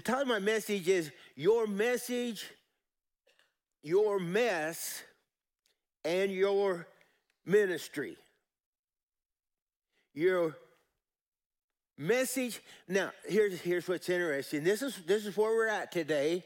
the 0.00 0.12
title 0.12 0.22
of 0.22 0.28
my 0.28 0.38
message 0.38 0.88
is 0.88 1.12
Your 1.36 1.66
Message, 1.66 2.50
Your 3.82 4.18
Mess, 4.18 5.02
and 6.06 6.32
Your 6.32 6.86
Ministry. 7.44 8.16
Your 10.14 10.56
message. 11.98 12.62
Now, 12.88 13.10
here's, 13.26 13.60
here's 13.60 13.86
what's 13.86 14.08
interesting. 14.08 14.64
This 14.64 14.80
is, 14.80 14.96
this 15.06 15.26
is 15.26 15.36
where 15.36 15.54
we're 15.54 15.68
at 15.68 15.92
today. 15.92 16.44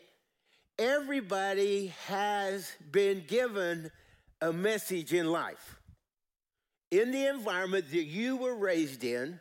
Everybody 0.76 1.94
has 2.08 2.72
been 2.90 3.22
given 3.25 3.93
a 4.43 4.52
message 4.52 5.12
in 5.12 5.30
life. 5.30 5.76
In 6.90 7.12
the 7.12 7.26
environment 7.29 7.89
that 7.93 8.04
you 8.04 8.36
were 8.36 8.57
raised 8.57 9.04
in, 9.04 9.39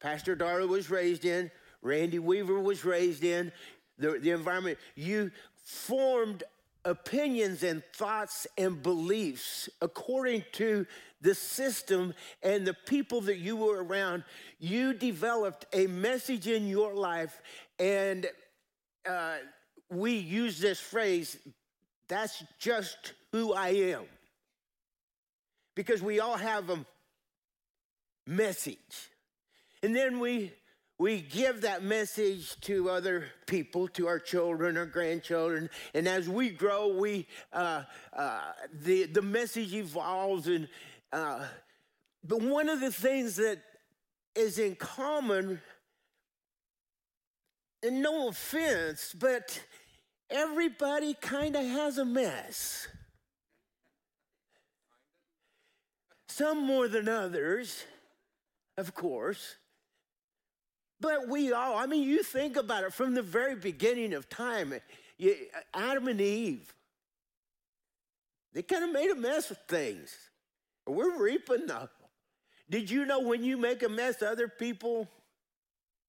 Pastor 0.00 0.34
Darla 0.34 0.66
was 0.66 0.90
raised 0.90 1.24
in, 1.24 1.52
Randy 1.82 2.18
Weaver 2.18 2.58
was 2.58 2.84
raised 2.84 3.24
in, 3.24 3.52
the, 3.98 4.18
the 4.20 4.30
environment, 4.30 4.78
you 4.94 5.30
formed 5.64 6.44
opinions 6.84 7.62
and 7.62 7.82
thoughts 7.94 8.46
and 8.56 8.82
beliefs 8.82 9.68
according 9.82 10.44
to 10.52 10.86
the 11.20 11.34
system 11.34 12.14
and 12.42 12.66
the 12.66 12.74
people 12.74 13.20
that 13.22 13.38
you 13.38 13.56
were 13.56 13.82
around. 13.82 14.24
You 14.58 14.94
developed 14.94 15.66
a 15.72 15.86
message 15.86 16.46
in 16.46 16.68
your 16.68 16.94
life, 16.94 17.40
and 17.78 18.26
uh, 19.08 19.36
we 19.90 20.12
use 20.12 20.60
this 20.60 20.80
phrase 20.80 21.36
that's 22.08 22.42
just 22.58 23.12
who 23.32 23.52
I 23.52 23.68
am. 23.68 24.04
Because 25.76 26.02
we 26.02 26.20
all 26.20 26.36
have 26.36 26.70
a 26.70 26.84
message. 28.26 29.10
And 29.82 29.94
then 29.94 30.18
we 30.18 30.52
we 30.98 31.20
give 31.20 31.60
that 31.60 31.84
message 31.84 32.60
to 32.62 32.90
other 32.90 33.26
people, 33.46 33.86
to 33.88 34.08
our 34.08 34.18
children, 34.18 34.76
our 34.76 34.86
grandchildren, 34.86 35.70
and 35.94 36.08
as 36.08 36.28
we 36.28 36.50
grow, 36.50 36.88
we 36.88 37.26
uh, 37.52 37.84
uh, 38.12 38.40
the 38.72 39.04
the 39.04 39.22
message 39.22 39.72
evolves. 39.74 40.48
And 40.48 40.68
uh, 41.12 41.44
but 42.24 42.42
one 42.42 42.68
of 42.68 42.80
the 42.80 42.90
things 42.90 43.36
that 43.36 43.58
is 44.34 44.58
in 44.58 44.74
common, 44.74 45.60
and 47.82 48.02
no 48.02 48.28
offense, 48.28 49.14
but 49.16 49.62
everybody 50.28 51.14
kind 51.14 51.54
of 51.54 51.64
has 51.64 51.98
a 51.98 52.04
mess. 52.04 52.88
Some 56.28 56.66
more 56.66 56.88
than 56.88 57.08
others, 57.08 57.84
of 58.76 58.94
course. 58.94 59.57
But 61.00 61.28
we 61.28 61.52
all, 61.52 61.76
I 61.76 61.86
mean, 61.86 62.02
you 62.02 62.22
think 62.22 62.56
about 62.56 62.84
it 62.84 62.92
from 62.92 63.14
the 63.14 63.22
very 63.22 63.54
beginning 63.54 64.14
of 64.14 64.28
time, 64.28 64.74
you, 65.16 65.34
Adam 65.72 66.08
and 66.08 66.20
Eve, 66.20 66.74
they 68.52 68.62
kind 68.62 68.84
of 68.84 68.92
made 68.92 69.10
a 69.10 69.14
mess 69.14 69.50
of 69.50 69.58
things. 69.68 70.16
We're 70.86 71.22
reaping 71.22 71.66
the. 71.66 71.88
Did 72.70 72.90
you 72.90 73.04
know 73.04 73.20
when 73.20 73.44
you 73.44 73.56
make 73.56 73.82
a 73.82 73.88
mess, 73.88 74.22
other 74.22 74.48
people 74.48 75.08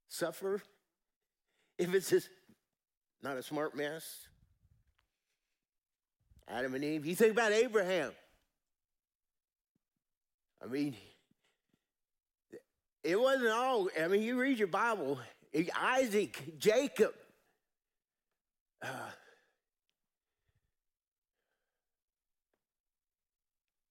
suffer? 0.07 0.61
If 1.77 1.93
it's 1.93 2.09
just 2.09 2.29
not 3.21 3.37
a 3.37 3.43
smart 3.43 3.75
mess? 3.75 4.27
Adam 6.47 6.73
and 6.73 6.83
Eve. 6.83 7.05
You 7.05 7.15
think 7.15 7.31
about 7.31 7.51
Abraham. 7.51 8.11
I 10.63 10.67
mean, 10.67 10.95
it 13.03 13.19
wasn't 13.19 13.49
all, 13.49 13.87
I 13.99 14.07
mean, 14.07 14.21
you 14.21 14.39
read 14.39 14.59
your 14.59 14.67
Bible, 14.67 15.19
Isaac, 15.75 16.59
Jacob, 16.59 17.13
uh, 18.81 18.87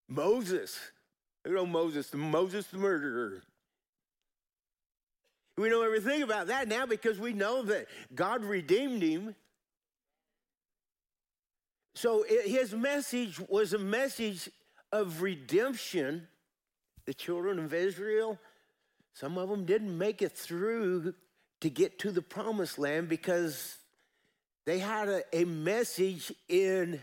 Moses. 0.08 0.78
You 1.46 1.54
know 1.54 1.66
Moses, 1.66 2.12
Moses 2.12 2.66
the 2.66 2.78
murderer. 2.78 3.42
We 5.56 5.68
know 5.68 5.82
everything 5.82 6.22
about 6.22 6.48
that 6.48 6.68
now 6.68 6.86
because 6.86 7.18
we 7.18 7.32
know 7.32 7.62
that 7.64 7.86
God 8.14 8.44
redeemed 8.44 9.02
him. 9.02 9.34
So 11.94 12.24
his 12.44 12.72
message 12.74 13.40
was 13.48 13.72
a 13.72 13.78
message 13.78 14.48
of 14.92 15.20
redemption. 15.20 16.28
The 17.06 17.14
children 17.14 17.58
of 17.58 17.74
Israel 17.74 18.38
some 19.18 19.36
of 19.36 19.48
them 19.48 19.64
didn't 19.64 19.98
make 19.98 20.22
it 20.22 20.30
through 20.30 21.12
to 21.60 21.68
get 21.68 21.98
to 21.98 22.12
the 22.12 22.22
promised 22.22 22.78
land 22.78 23.08
because 23.08 23.76
they 24.64 24.78
had 24.78 25.08
a, 25.08 25.22
a 25.32 25.44
message 25.44 26.32
in 26.48 27.00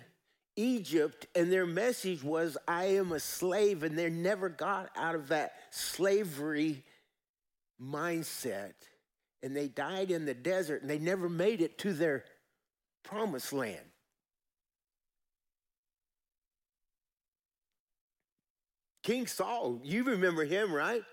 Egypt, 0.56 1.26
and 1.36 1.52
their 1.52 1.66
message 1.66 2.24
was, 2.24 2.58
I 2.70 2.86
am 2.86 3.12
a 3.12 3.20
slave, 3.20 3.84
and 3.84 3.98
they 3.98 4.10
never 4.10 4.48
got 4.48 4.92
out 4.96 5.16
of 5.16 5.28
that 5.28 5.56
slavery 5.72 6.86
mindset. 7.82 8.76
And 9.44 9.54
they 9.54 9.68
died 9.68 10.10
in 10.10 10.24
the 10.24 10.34
desert, 10.34 10.84
and 10.84 10.90
they 10.90 11.00
never 11.00 11.28
made 11.28 11.60
it 11.60 11.78
to 11.80 11.92
their 11.92 12.24
promised 13.04 13.52
land. 13.52 13.86
King 19.04 19.28
Saul, 19.28 19.82
you 19.84 20.06
remember 20.06 20.46
him, 20.46 20.74
right? 20.74 21.04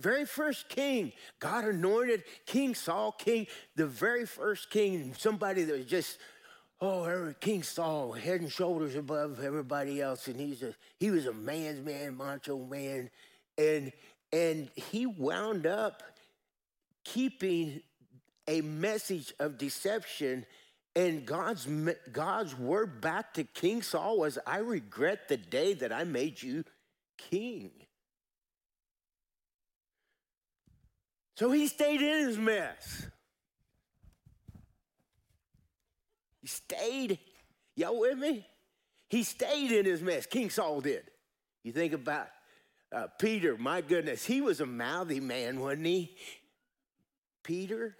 Very 0.00 0.24
first 0.24 0.68
king, 0.68 1.12
God 1.38 1.64
anointed 1.64 2.24
King 2.46 2.74
Saul, 2.74 3.12
king, 3.12 3.46
the 3.76 3.86
very 3.86 4.24
first 4.24 4.70
king, 4.70 5.14
somebody 5.18 5.62
that 5.64 5.76
was 5.76 5.86
just, 5.86 6.18
oh, 6.80 7.34
King 7.40 7.62
Saul, 7.62 8.12
head 8.12 8.40
and 8.40 8.50
shoulders 8.50 8.96
above 8.96 9.44
everybody 9.44 10.00
else. 10.00 10.26
And 10.28 10.40
he's 10.40 10.62
a, 10.62 10.74
he 10.98 11.10
was 11.10 11.26
a 11.26 11.32
man's 11.32 11.84
man, 11.84 12.16
macho 12.16 12.58
man. 12.58 13.10
And, 13.58 13.92
and 14.32 14.70
he 14.74 15.04
wound 15.06 15.66
up 15.66 16.02
keeping 17.04 17.82
a 18.48 18.62
message 18.62 19.34
of 19.38 19.58
deception 19.58 20.46
and 20.96 21.24
God's, 21.24 21.68
God's 22.10 22.58
word 22.58 23.00
back 23.00 23.34
to 23.34 23.44
King 23.44 23.82
Saul 23.82 24.18
was, 24.18 24.38
I 24.46 24.58
regret 24.58 25.28
the 25.28 25.36
day 25.36 25.74
that 25.74 25.92
I 25.92 26.04
made 26.04 26.42
you 26.42 26.64
king. 27.16 27.70
So 31.40 31.50
he 31.52 31.68
stayed 31.68 32.02
in 32.02 32.28
his 32.28 32.36
mess. 32.36 33.06
He 36.42 36.48
stayed. 36.48 37.18
Y'all 37.76 37.98
with 37.98 38.18
me? 38.18 38.46
He 39.08 39.22
stayed 39.22 39.72
in 39.72 39.86
his 39.86 40.02
mess. 40.02 40.26
King 40.26 40.50
Saul 40.50 40.82
did. 40.82 41.02
You 41.64 41.72
think 41.72 41.94
about 41.94 42.28
uh, 42.92 43.06
Peter, 43.18 43.56
my 43.56 43.80
goodness, 43.80 44.22
he 44.22 44.42
was 44.42 44.60
a 44.60 44.66
mouthy 44.66 45.18
man, 45.18 45.60
wasn't 45.60 45.86
he? 45.86 46.14
Peter. 47.42 47.96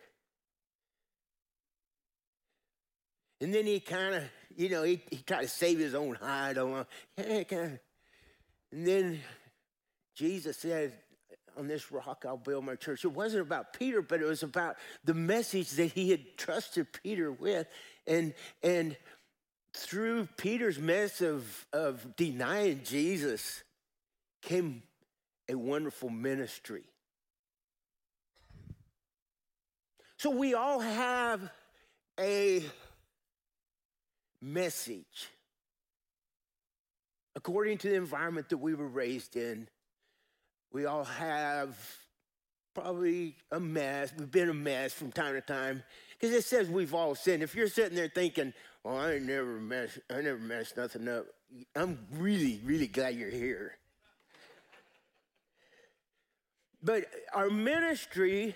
And 3.41 3.55
then 3.55 3.65
he 3.65 3.81
kind 3.81 4.17
of, 4.17 4.25
you 4.55 4.69
know, 4.69 4.83
he, 4.83 5.01
he 5.11 5.17
tried 5.17 5.45
to 5.45 5.49
save 5.49 5.79
his 5.79 5.95
own 5.95 6.15
hide. 6.15 6.59
On, 6.59 6.85
and 7.17 7.79
then 8.71 9.19
Jesus 10.15 10.59
said, 10.59 10.93
on 11.61 11.69
this 11.69 11.93
rock 11.93 12.25
I'll 12.27 12.39
build 12.39 12.65
my 12.65 12.75
church. 12.75 13.05
It 13.05 13.13
wasn't 13.13 13.43
about 13.43 13.75
Peter, 13.75 14.01
but 14.01 14.21
it 14.21 14.25
was 14.25 14.43
about 14.43 14.77
the 15.05 15.15
message 15.15 15.71
that 15.73 15.93
he 15.93 16.11
had 16.11 16.37
trusted 16.39 16.89
Peter 17.05 17.31
with. 17.31 17.69
And, 18.07 18.33
and 18.63 18.97
through 19.75 20.27
Peter's 20.39 20.79
mess 20.79 21.21
of, 21.21 21.67
of 21.73 22.17
denying 22.17 22.81
Jesus 22.83 23.63
came 24.43 24.83
a 25.49 25.55
wonderful 25.55 26.09
ministry. 26.09 26.85
So 30.17 30.31
we 30.31 30.55
all 30.55 30.81
have 30.81 31.51
a 32.19 32.63
message 34.41 35.29
according 37.37 37.79
to 37.79 37.91
the 37.91 37.97
environment 37.97 38.49
that 38.49 38.59
we 38.59 38.75
were 38.75 38.89
raised 38.89 39.37
in 39.37 39.69
we 40.73 40.87
all 40.87 41.05
have 41.05 41.77
probably 42.75 43.37
a 43.51 43.61
mess. 43.61 44.13
We've 44.17 44.31
been 44.31 44.49
a 44.49 44.55
mess 44.55 44.93
from 44.93 45.13
time 45.13 45.35
to 45.35 45.41
time 45.41 45.83
because 46.19 46.35
it 46.35 46.45
says 46.45 46.69
we've 46.69 46.95
all 46.95 47.15
sinned. 47.15 47.43
If 47.43 47.55
you're 47.55 47.69
sitting 47.69 47.97
there 47.97 48.09
thinking, 48.09 48.53
"Well, 48.85 48.97
I 48.97 49.19
never 49.19 49.59
mess, 49.61 49.99
I 50.09 50.21
never 50.21 50.39
messed 50.39 50.77
nothing 50.77 51.09
up," 51.09 51.27
I'm 51.75 52.07
really, 52.13 52.61
really 52.65 52.87
glad 52.87 53.17
you're 53.17 53.31
here. 53.31 53.77
but 56.83 57.05
our 57.35 57.51
ministry 57.51 58.55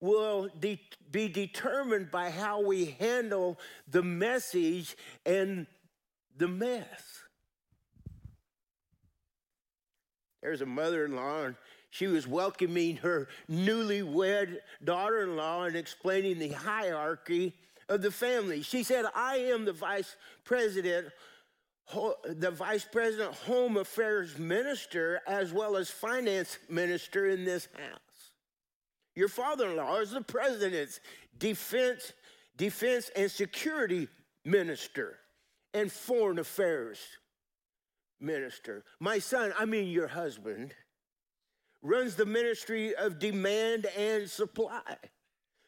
will 0.00 0.50
de- 0.60 0.80
be 1.10 1.28
determined 1.28 2.10
by 2.10 2.30
how 2.30 2.60
we 2.60 2.96
handle 2.98 3.58
the 3.88 4.02
message 4.02 4.96
and 5.24 5.66
the 6.36 6.48
mess. 6.48 7.25
There's 10.46 10.60
a 10.60 10.66
mother-in-law, 10.66 11.46
and 11.46 11.56
she 11.90 12.06
was 12.06 12.28
welcoming 12.28 12.98
her 12.98 13.26
newlywed 13.50 14.58
daughter-in-law 14.84 15.64
and 15.64 15.74
explaining 15.74 16.38
the 16.38 16.50
hierarchy 16.50 17.52
of 17.88 18.00
the 18.00 18.12
family. 18.12 18.62
She 18.62 18.84
said, 18.84 19.06
I 19.12 19.38
am 19.38 19.64
the 19.64 19.72
vice 19.72 20.14
president, 20.44 21.08
the 21.92 22.52
vice 22.52 22.86
president 22.90 23.34
home 23.34 23.76
affairs 23.76 24.38
minister, 24.38 25.20
as 25.26 25.52
well 25.52 25.76
as 25.76 25.90
finance 25.90 26.58
minister 26.70 27.26
in 27.26 27.44
this 27.44 27.66
house. 27.74 28.30
Your 29.16 29.28
father-in-law 29.28 29.98
is 29.98 30.12
the 30.12 30.20
president's 30.20 31.00
defense, 31.40 32.12
defense 32.56 33.10
and 33.16 33.28
security 33.28 34.06
minister 34.44 35.18
and 35.74 35.90
foreign 35.90 36.38
affairs 36.38 37.00
minister. 38.20 38.84
My 39.00 39.18
son, 39.18 39.52
I 39.58 39.64
mean 39.64 39.88
your 39.88 40.08
husband, 40.08 40.74
runs 41.82 42.16
the 42.16 42.26
ministry 42.26 42.94
of 42.94 43.18
demand 43.18 43.86
and 43.96 44.28
supply, 44.28 44.96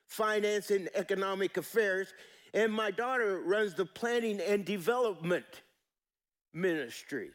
finance 0.07 0.71
and 0.71 0.89
economic 0.95 1.57
affairs, 1.57 2.13
and 2.55 2.73
my 2.73 2.91
daughter 2.91 3.41
runs 3.41 3.75
the 3.75 3.85
planning 3.85 4.41
and 4.41 4.65
development 4.65 5.45
ministry. 6.53 7.31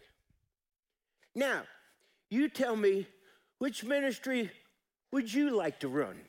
Now, 1.35 1.63
you 2.29 2.49
tell 2.49 2.75
me 2.75 3.07
which 3.59 3.83
ministry 3.83 4.51
would 5.11 5.31
you 5.31 5.55
like 5.55 5.79
to 5.81 5.87
run? 5.87 6.19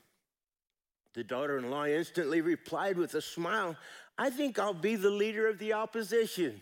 The 1.15 1.25
daughter 1.25 1.59
in 1.59 1.71
law 1.71 1.87
instantly 1.87 2.41
replied 2.41 2.99
with 2.99 3.15
a 3.15 3.23
smile, 3.23 3.77
I 4.19 4.31
think 4.31 4.59
I'll 4.59 4.75
be 4.75 4.97
the 4.97 5.11
leader 5.11 5.49
of 5.49 5.59
the 5.59 5.73
opposition. 5.73 6.61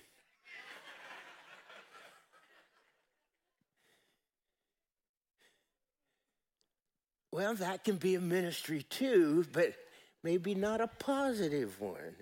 Well, 7.32 7.55
that 7.55 7.82
can 7.82 7.96
be 7.96 8.14
a 8.14 8.20
ministry 8.20 8.82
too, 8.82 9.46
but 9.52 9.75
maybe 10.23 10.55
not 10.55 10.82
a 10.82 10.87
positive 10.87 11.81
one. 11.81 12.14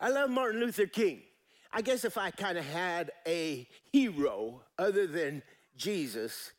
I 0.00 0.10
love 0.10 0.30
Martin 0.30 0.60
Luther 0.60 0.86
King. 0.86 1.22
I 1.72 1.80
guess 1.80 2.04
if 2.04 2.18
I 2.18 2.30
kind 2.30 2.58
of 2.58 2.64
had 2.64 3.12
a 3.26 3.66
hero 3.92 4.62
other 4.78 5.06
than 5.06 5.42
Jesus, 5.76 6.52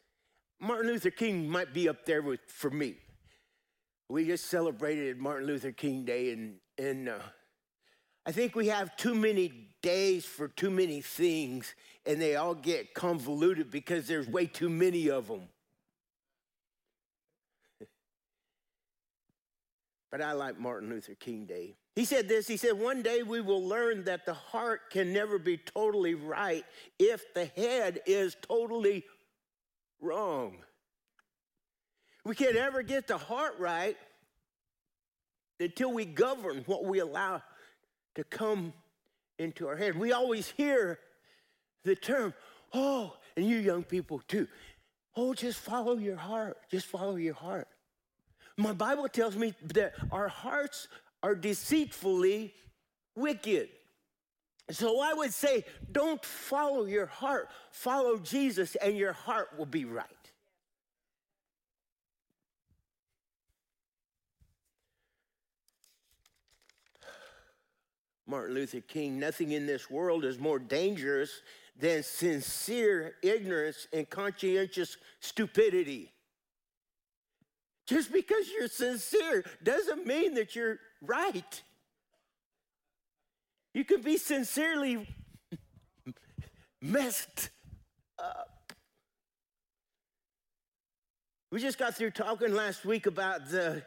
Martin 0.60 0.88
Luther 0.88 1.12
King 1.12 1.48
might 1.48 1.74
be 1.74 1.90
up 1.90 2.06
there 2.06 2.22
with, 2.22 2.40
for 2.48 2.70
me. 2.70 2.96
We 4.08 4.26
just 4.26 4.46
celebrated 4.46 5.18
Martin 5.18 5.48
Luther 5.48 5.72
King 5.72 6.06
Day, 6.06 6.32
and, 6.32 6.56
and 6.78 7.10
uh, 7.10 7.20
I 8.26 8.32
think 8.32 8.56
we 8.56 8.68
have 8.68 8.96
too 8.96 9.14
many 9.14 9.70
days 9.82 10.26
for 10.26 10.48
too 10.48 10.70
many 10.70 11.02
things, 11.02 11.76
and 12.06 12.22
they 12.22 12.36
all 12.36 12.56
get 12.56 12.94
convoluted 12.94 13.72
because 13.72 14.08
there's 14.08 14.28
way 14.28 14.46
too 14.46 14.70
many 14.70 15.10
of 15.10 15.28
them. 15.28 15.50
But 20.18 20.24
I 20.24 20.32
like 20.32 20.58
Martin 20.58 20.90
Luther 20.90 21.14
King 21.16 21.44
Day. 21.44 21.76
He 21.94 22.06
said 22.06 22.30
this 22.30 22.48
He 22.48 22.56
said, 22.56 22.80
One 22.80 23.02
day 23.02 23.22
we 23.22 23.42
will 23.42 23.62
learn 23.62 24.06
that 24.06 24.26
the 24.26 24.34
heart 24.34 24.90
can 24.90 25.12
never 25.12 25.38
be 25.38 25.58
totally 25.58 26.14
right 26.14 26.64
if 26.98 27.34
the 27.34 27.48
head 27.48 28.00
is 28.06 28.38
totally 28.42 29.04
wrong. 30.00 30.56
We 32.24 32.34
can't 32.34 32.56
ever 32.56 32.82
get 32.82 33.08
the 33.08 33.18
heart 33.18 33.56
right 33.60 33.98
until 35.60 35.92
we 35.92 36.06
govern 36.06 36.64
what 36.66 36.86
we 36.86 37.00
allow 37.00 37.42
to 38.16 38.24
come 38.24 38.72
into 39.38 39.68
our 39.68 39.76
head. 39.76 40.00
We 40.00 40.14
always 40.14 40.48
hear 40.48 40.98
the 41.84 41.94
term, 41.94 42.34
oh, 42.74 43.18
and 43.36 43.46
you 43.46 43.58
young 43.58 43.84
people 43.84 44.22
too, 44.30 44.48
oh, 45.18 45.34
just 45.34 45.60
follow 45.60 45.98
your 45.98 46.16
heart, 46.16 46.56
just 46.72 46.86
follow 46.86 47.18
your 47.18 47.36
heart. 47.36 47.68
My 48.58 48.74
Bible 48.74 49.08
tells 49.10 49.36
me 49.36 49.54
that 49.74 49.94
our 50.12 50.28
hearts 50.28 50.88
are 51.22 51.36
deceitfully 51.36 52.54
wicked. 53.16 53.70
So 54.72 55.00
I 55.02 55.14
would 55.14 55.34
say, 55.34 55.66
don't 55.92 56.24
follow 56.24 56.86
your 56.86 57.06
heart, 57.06 57.50
follow 57.72 58.18
Jesus, 58.18 58.76
and 58.76 58.98
your 58.98 59.14
heart 59.14 59.50
will 59.58 59.66
be 59.66 59.86
right. 59.86 60.08
Martin 68.28 68.56
Luther 68.56 68.82
King, 68.82 69.20
nothing 69.20 69.52
in 69.52 69.68
this 69.68 69.90
world 69.90 70.26
is 70.26 70.40
more 70.40 70.58
dangerous 70.58 71.42
than 71.78 72.02
sincere 72.02 73.16
ignorance 73.22 73.88
and 73.94 74.10
conscientious 74.10 74.98
stupidity. 75.20 76.12
Just 77.86 78.12
because 78.12 78.50
you're 78.50 78.68
sincere 78.68 79.44
doesn't 79.64 80.06
mean 80.08 80.34
that 80.36 80.56
you're 80.56 80.80
right. 81.02 81.62
You 83.74 83.84
can 83.84 84.02
be 84.02 84.18
sincerely 84.18 85.08
messed 86.82 87.50
up. 88.18 88.74
We 91.52 91.60
just 91.60 91.78
got 91.78 91.96
through 91.96 92.12
talking 92.12 92.54
last 92.54 92.86
week 92.86 93.06
about 93.06 93.50
the, 93.50 93.84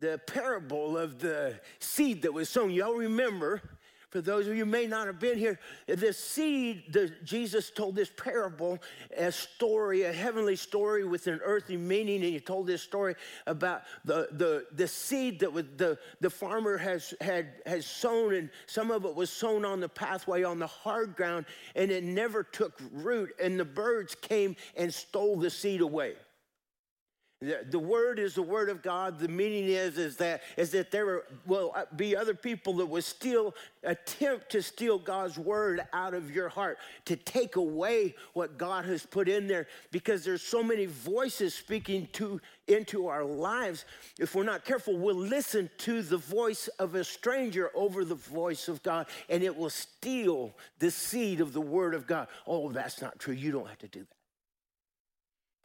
the 0.00 0.20
parable 0.26 0.96
of 0.96 1.18
the 1.18 1.58
seed 1.80 2.22
that 2.22 2.32
was 2.32 2.48
sown. 2.48 2.70
Y'all 2.70 2.94
remember 2.94 3.62
for 4.10 4.20
those 4.20 4.46
of 4.46 4.56
you 4.56 4.64
may 4.64 4.86
not 4.86 5.06
have 5.06 5.18
been 5.18 5.36
here, 5.36 5.58
the 5.86 6.12
seed, 6.12 6.92
the, 6.92 7.12
Jesus 7.24 7.70
told 7.70 7.96
this 7.96 8.10
parable, 8.16 8.78
a 9.16 9.32
story, 9.32 10.02
a 10.02 10.12
heavenly 10.12 10.56
story 10.56 11.04
with 11.04 11.26
an 11.26 11.40
earthly 11.44 11.76
meaning, 11.76 12.22
and 12.22 12.32
he 12.32 12.40
told 12.40 12.66
this 12.66 12.82
story 12.82 13.16
about 13.46 13.82
the, 14.04 14.28
the, 14.32 14.66
the 14.72 14.86
seed 14.86 15.40
that 15.40 15.52
was 15.52 15.64
the, 15.76 15.98
the 16.20 16.30
farmer 16.30 16.76
has, 16.76 17.14
had, 17.20 17.48
has 17.66 17.84
sown, 17.84 18.34
and 18.34 18.50
some 18.66 18.90
of 18.90 19.04
it 19.04 19.14
was 19.14 19.28
sown 19.28 19.64
on 19.64 19.80
the 19.80 19.88
pathway 19.88 20.44
on 20.44 20.58
the 20.58 20.66
hard 20.66 21.16
ground, 21.16 21.44
and 21.74 21.90
it 21.90 22.04
never 22.04 22.44
took 22.44 22.80
root, 22.92 23.30
and 23.42 23.58
the 23.58 23.64
birds 23.64 24.14
came 24.14 24.54
and 24.76 24.92
stole 24.92 25.36
the 25.36 25.50
seed 25.50 25.80
away. 25.80 26.14
The, 27.42 27.78
word 27.78 28.18
is 28.18 28.34
the 28.34 28.42
word 28.42 28.70
of 28.70 28.82
God. 28.82 29.18
The 29.18 29.28
meaning 29.28 29.68
is, 29.68 29.98
is 29.98 30.16
that 30.16 30.40
is 30.56 30.70
that 30.70 30.90
there 30.90 31.24
will 31.44 31.70
uh, 31.76 31.84
be 31.94 32.16
other 32.16 32.32
people 32.32 32.72
that 32.74 32.86
will 32.86 33.02
still 33.02 33.54
attempt 33.82 34.50
to 34.52 34.62
steal 34.62 34.98
God's 34.98 35.38
word 35.38 35.86
out 35.92 36.14
of 36.14 36.34
your 36.34 36.48
heart, 36.48 36.78
to 37.04 37.14
take 37.14 37.56
away 37.56 38.14
what 38.32 38.56
God 38.56 38.86
has 38.86 39.04
put 39.04 39.28
in 39.28 39.46
there, 39.46 39.66
because 39.90 40.24
there's 40.24 40.40
so 40.40 40.62
many 40.62 40.86
voices 40.86 41.52
speaking 41.52 42.08
to 42.14 42.40
into 42.68 43.06
our 43.06 43.24
lives. 43.24 43.84
If 44.18 44.34
we're 44.34 44.44
not 44.44 44.64
careful, 44.64 44.96
we'll 44.96 45.14
listen 45.14 45.68
to 45.78 46.00
the 46.00 46.16
voice 46.16 46.68
of 46.78 46.94
a 46.94 47.04
stranger 47.04 47.70
over 47.74 48.06
the 48.06 48.14
voice 48.14 48.66
of 48.66 48.82
God, 48.82 49.08
and 49.28 49.42
it 49.42 49.54
will 49.54 49.68
steal 49.68 50.56
the 50.78 50.90
seed 50.90 51.42
of 51.42 51.52
the 51.52 51.60
word 51.60 51.92
of 51.92 52.06
God. 52.06 52.28
Oh, 52.46 52.72
that's 52.72 53.02
not 53.02 53.18
true. 53.18 53.34
You 53.34 53.52
don't 53.52 53.68
have 53.68 53.78
to 53.80 53.88
do 53.88 54.00
that. 54.00 54.15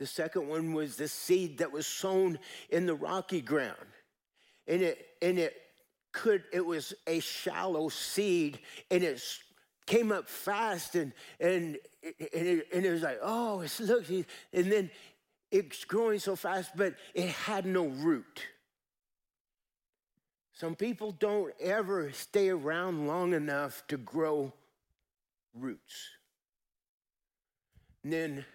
The 0.02 0.08
second 0.08 0.48
one 0.48 0.74
was 0.74 0.96
the 0.96 1.08
seed 1.08 1.60
that 1.60 1.72
was 1.72 1.86
sown 1.86 2.40
in 2.72 2.88
the 2.88 2.96
rocky 2.96 3.40
ground. 3.40 3.76
And 4.66 4.82
it, 4.82 5.06
and 5.22 5.38
it 5.38 5.56
could, 6.12 6.44
it 6.52 6.66
was 6.66 6.96
a 7.06 7.20
shallow 7.20 7.88
seed 7.90 8.58
and 8.90 9.04
it 9.04 9.22
came 9.86 10.12
up 10.12 10.28
fast 10.28 10.96
and, 10.96 11.14
and, 11.40 11.78
and, 12.02 12.48
it, 12.48 12.68
and 12.74 12.84
it 12.84 12.90
was 12.90 13.04
like, 13.04 13.20
oh, 13.22 13.62
it 13.62 13.80
looks, 13.80 14.10
and 14.10 14.72
then 14.72 14.90
it's 15.52 15.86
growing 15.86 16.18
so 16.18 16.36
fast, 16.36 16.72
but 16.76 16.96
it 17.14 17.30
had 17.30 17.68
no 17.68 17.86
root. 17.86 18.48
Some 20.54 20.74
people 20.74 21.12
don't 21.12 21.54
ever 21.60 22.12
stay 22.12 22.50
around 22.50 23.06
long 23.06 23.36
enough 23.36 23.84
to 23.90 23.98
grow 23.98 24.52
roots. 25.54 26.10
And 28.04 28.12
then 28.12 28.46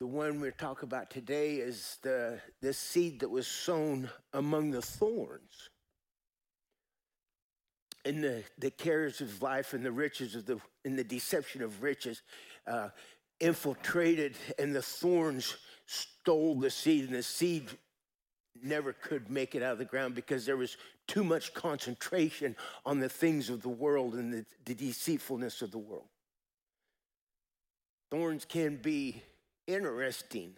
the 0.00 0.06
one 0.06 0.40
we're 0.40 0.50
talking 0.52 0.86
about 0.86 1.10
today 1.10 1.56
is 1.56 1.98
the, 2.02 2.38
the 2.62 2.72
seed 2.72 3.20
that 3.20 3.28
was 3.28 3.46
sown 3.46 4.08
among 4.32 4.70
the 4.70 4.82
thorns. 4.82 5.70
In 8.04 8.20
the, 8.20 8.44
the 8.58 8.70
cares 8.70 9.20
of 9.20 9.42
life 9.42 9.74
and 9.74 9.84
the 9.84 9.90
riches 9.90 10.36
of 10.36 10.46
the, 10.46 10.60
in 10.84 10.94
the 10.94 11.04
deception 11.04 11.62
of 11.62 11.82
riches, 11.82 12.22
uh, 12.66 12.90
infiltrated 13.40 14.36
and 14.58 14.74
the 14.74 14.82
thorns 14.82 15.56
stole 15.86 16.54
the 16.54 16.70
seed, 16.70 17.06
and 17.06 17.14
the 17.14 17.22
seed 17.22 17.68
never 18.62 18.92
could 18.92 19.30
make 19.30 19.54
it 19.54 19.62
out 19.62 19.72
of 19.72 19.78
the 19.78 19.84
ground 19.84 20.14
because 20.14 20.46
there 20.46 20.56
was 20.56 20.76
too 21.08 21.24
much 21.24 21.54
concentration 21.54 22.54
on 22.86 23.00
the 23.00 23.08
things 23.08 23.50
of 23.50 23.62
the 23.62 23.68
world 23.68 24.14
and 24.14 24.32
the, 24.32 24.44
the 24.64 24.74
deceitfulness 24.74 25.60
of 25.60 25.72
the 25.72 25.78
world. 25.78 26.08
Thorns 28.10 28.44
can 28.44 28.76
be 28.76 29.22
interesting. 29.68 30.56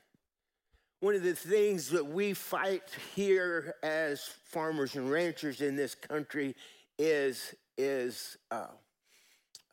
One 1.01 1.15
of 1.15 1.23
the 1.23 1.35
things 1.35 1.91
that 1.91 2.07
we 2.07 2.33
fight 2.33 2.85
here 3.15 3.75
as 3.83 4.25
farmers 4.47 4.97
and 4.97 5.11
ranchers 5.11 5.61
in 5.61 5.77
this 5.77 5.95
country 5.95 6.57
is, 6.99 7.55
is 7.77 8.39
uh, 8.51 8.69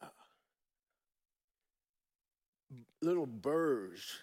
uh, 0.01 0.07
little 3.01 3.25
burrs 3.25 4.19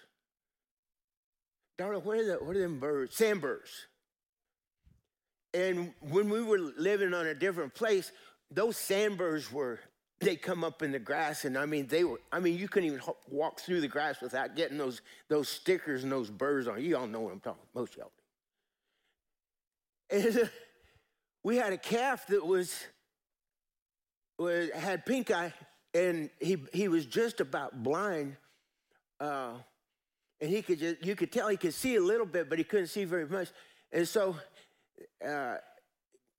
Darla, 1.77 2.01
what 2.03 2.17
are, 2.17 2.25
the, 2.25 2.33
what 2.35 2.55
are 2.55 2.61
them 2.61 2.79
birds? 2.79 3.15
Sand 3.15 3.41
Sandburs. 3.41 3.69
And 5.53 5.93
when 5.99 6.29
we 6.29 6.41
were 6.41 6.59
living 6.77 7.13
on 7.13 7.27
a 7.27 7.33
different 7.33 7.73
place, 7.73 8.11
those 8.51 8.77
sand 8.77 9.11
sandburs 9.11 9.51
were, 9.51 9.79
they 10.19 10.35
come 10.35 10.63
up 10.63 10.81
in 10.81 10.91
the 10.91 10.99
grass. 10.99 11.45
And 11.45 11.57
I 11.57 11.65
mean, 11.65 11.87
they 11.87 12.03
were, 12.03 12.19
I 12.31 12.39
mean, 12.39 12.57
you 12.57 12.67
couldn't 12.67 12.87
even 12.87 13.01
walk 13.29 13.59
through 13.59 13.81
the 13.81 13.87
grass 13.87 14.21
without 14.21 14.55
getting 14.55 14.77
those, 14.77 15.01
those 15.27 15.49
stickers 15.49 16.03
and 16.03 16.11
those 16.11 16.29
birds 16.29 16.67
on. 16.67 16.81
You 16.81 16.97
all 16.97 17.07
know 17.07 17.21
what 17.21 17.33
I'm 17.33 17.39
talking 17.39 17.63
most 17.73 17.95
y'all. 17.97 18.11
And 20.09 20.49
we 21.43 21.57
had 21.57 21.73
a 21.73 21.77
calf 21.77 22.27
that 22.27 22.45
was, 22.45 22.75
was 24.37 24.69
had 24.71 25.05
pink 25.05 25.31
eye, 25.31 25.53
and 25.93 26.29
he, 26.39 26.57
he 26.73 26.87
was 26.87 27.05
just 27.05 27.41
about 27.41 27.83
blind. 27.83 28.37
Uh, 29.19 29.53
and 30.41 30.49
he 30.49 30.61
could 30.61 30.79
just, 30.79 31.05
you 31.05 31.15
could 31.15 31.31
tell 31.31 31.47
he 31.47 31.57
could 31.57 31.73
see 31.73 31.95
a 31.95 32.01
little 32.01 32.25
bit, 32.25 32.49
but 32.49 32.57
he 32.57 32.63
couldn't 32.63 32.87
see 32.87 33.05
very 33.05 33.27
much. 33.27 33.49
And 33.91 34.07
so 34.07 34.35
uh, 35.25 35.55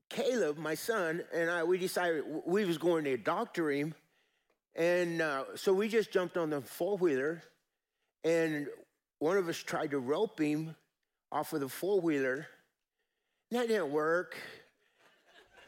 Caleb, 0.09 0.59
my 0.59 0.75
son, 0.75 1.23
and 1.33 1.51
I, 1.51 1.65
we 1.65 1.79
decided 1.79 2.25
we 2.47 2.65
was 2.65 2.79
going 2.79 3.05
to 3.05 3.17
doctor 3.17 3.71
him. 3.71 3.95
And 4.75 5.23
uh, 5.23 5.45
so 5.55 5.73
we 5.73 5.89
just 5.89 6.13
jumped 6.13 6.37
on 6.37 6.51
the 6.51 6.61
four-wheeler, 6.61 7.43
and 8.25 8.69
one 9.19 9.39
of 9.39 9.49
us 9.49 9.57
tried 9.57 9.91
to 9.93 9.99
rope 9.99 10.39
him 10.39 10.77
off 11.33 11.53
of 11.53 11.61
the 11.61 11.69
four-wheeler. 11.69 12.47
That 13.51 13.69
didn't 13.69 13.91
work. 13.91 14.37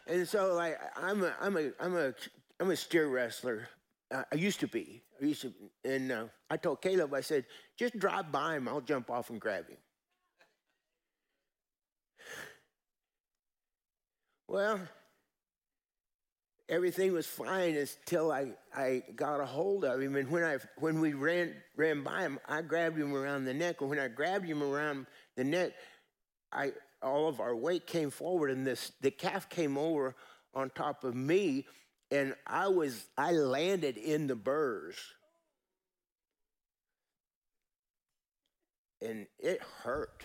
and 0.07 0.28
so, 0.28 0.54
like, 0.54 0.78
I'm 0.97 1.25
a, 1.25 1.33
I'm 1.40 1.57
a, 1.57 1.71
I'm 1.80 1.97
a, 1.97 2.14
I'm 2.61 2.71
a 2.71 2.76
steer 2.76 3.09
wrestler. 3.09 3.68
Uh, 4.11 4.25
I 4.30 4.37
used 4.37 4.61
to 4.61 4.68
be. 4.68 5.02
I 5.21 5.25
used 5.25 5.42
to, 5.42 5.52
and 5.85 6.12
uh, 6.12 6.25
I 6.50 6.57
told 6.57 6.83
Caleb, 6.83 7.14
I 7.14 7.23
said, 7.23 7.45
just 7.78 7.99
drive 7.99 8.30
by 8.30 8.57
him. 8.57 8.68
I'll 8.68 8.80
jump 8.80 9.11
off 9.11 9.30
and 9.30 9.40
grab 9.40 9.68
him. 9.68 9.78
Well, 14.49 14.81
everything 16.71 17.12
was 17.12 17.26
fine 17.26 17.76
until 17.76 18.33
I, 18.33 18.52
I 18.75 19.02
got 19.14 19.40
a 19.40 19.47
hold 19.47 19.85
of 19.85 20.00
him. 20.00 20.17
And 20.17 20.31
when 20.31 20.43
I 20.43 20.57
when 20.78 21.00
we 21.00 21.12
ran 21.12 21.55
ran 21.76 22.02
by 22.02 22.23
him, 22.23 22.38
I 22.49 22.62
grabbed 22.62 22.99
him 22.99 23.14
around 23.14 23.45
the 23.45 23.52
neck. 23.52 23.83
And 23.83 23.90
when 23.90 23.99
I 23.99 24.09
grabbed 24.09 24.47
him 24.47 24.62
around 24.62 25.07
the 25.37 25.45
neck, 25.45 25.73
I 26.50 26.73
all 27.02 27.28
of 27.28 27.40
our 27.40 27.55
weight 27.55 27.87
came 27.87 28.11
forward, 28.11 28.50
and 28.50 28.67
this 28.67 28.90
the 29.02 29.11
calf 29.11 29.50
came 29.50 29.76
over 29.76 30.17
on 30.55 30.71
top 30.71 31.05
of 31.05 31.14
me, 31.14 31.67
and 32.11 32.35
I 32.47 32.69
was 32.69 33.05
I 33.19 33.33
landed 33.33 33.99
in 33.99 34.28
the 34.28 34.37
burrs. 34.37 34.97
And 39.02 39.26
it 39.38 39.61
hurt. 39.85 40.25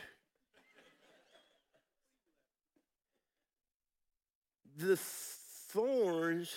The 4.77 4.97
thorns 4.97 6.51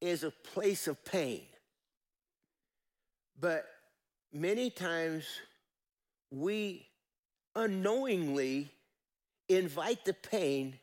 is 0.00 0.24
a 0.24 0.30
place 0.30 0.88
of 0.88 1.04
pain. 1.04 1.42
But 3.38 3.66
many 4.32 4.70
times 4.70 5.24
we 6.30 6.86
unknowingly 7.54 8.70
invite 9.48 10.04
the 10.04 10.14
pain 10.14 10.78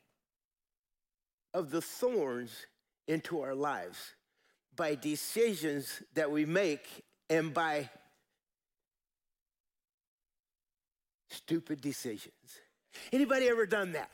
of 1.54 1.72
the 1.72 1.82
thorns 1.82 2.52
into 3.08 3.42
our 3.42 3.56
lives 3.56 3.98
by 4.76 4.96
decisions 4.96 6.04
that 6.14 6.30
we 6.32 6.46
make 6.46 7.04
and 7.30 7.54
by 7.54 7.90
stupid 11.30 11.82
decisions. 11.82 12.32
Anybody 13.12 13.48
ever 13.48 13.66
done 13.66 13.94
that? 13.94 14.12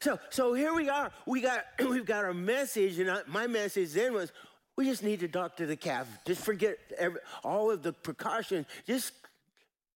So, 0.00 0.18
so 0.30 0.54
here 0.54 0.72
we 0.72 0.88
are. 0.88 1.10
We 1.26 1.42
got, 1.42 1.64
we've 1.78 2.06
got 2.06 2.24
our 2.24 2.32
message, 2.34 2.98
and 2.98 3.10
I, 3.10 3.20
my 3.26 3.46
message 3.46 3.92
then 3.92 4.14
was, 4.14 4.32
we 4.76 4.86
just 4.86 5.02
need 5.02 5.20
to 5.20 5.28
talk 5.28 5.56
to 5.58 5.66
the 5.66 5.76
calf. 5.76 6.08
Just 6.26 6.42
forget 6.42 6.78
every, 6.96 7.20
all 7.44 7.70
of 7.70 7.82
the 7.82 7.92
precautions. 7.92 8.66
Just 8.86 9.12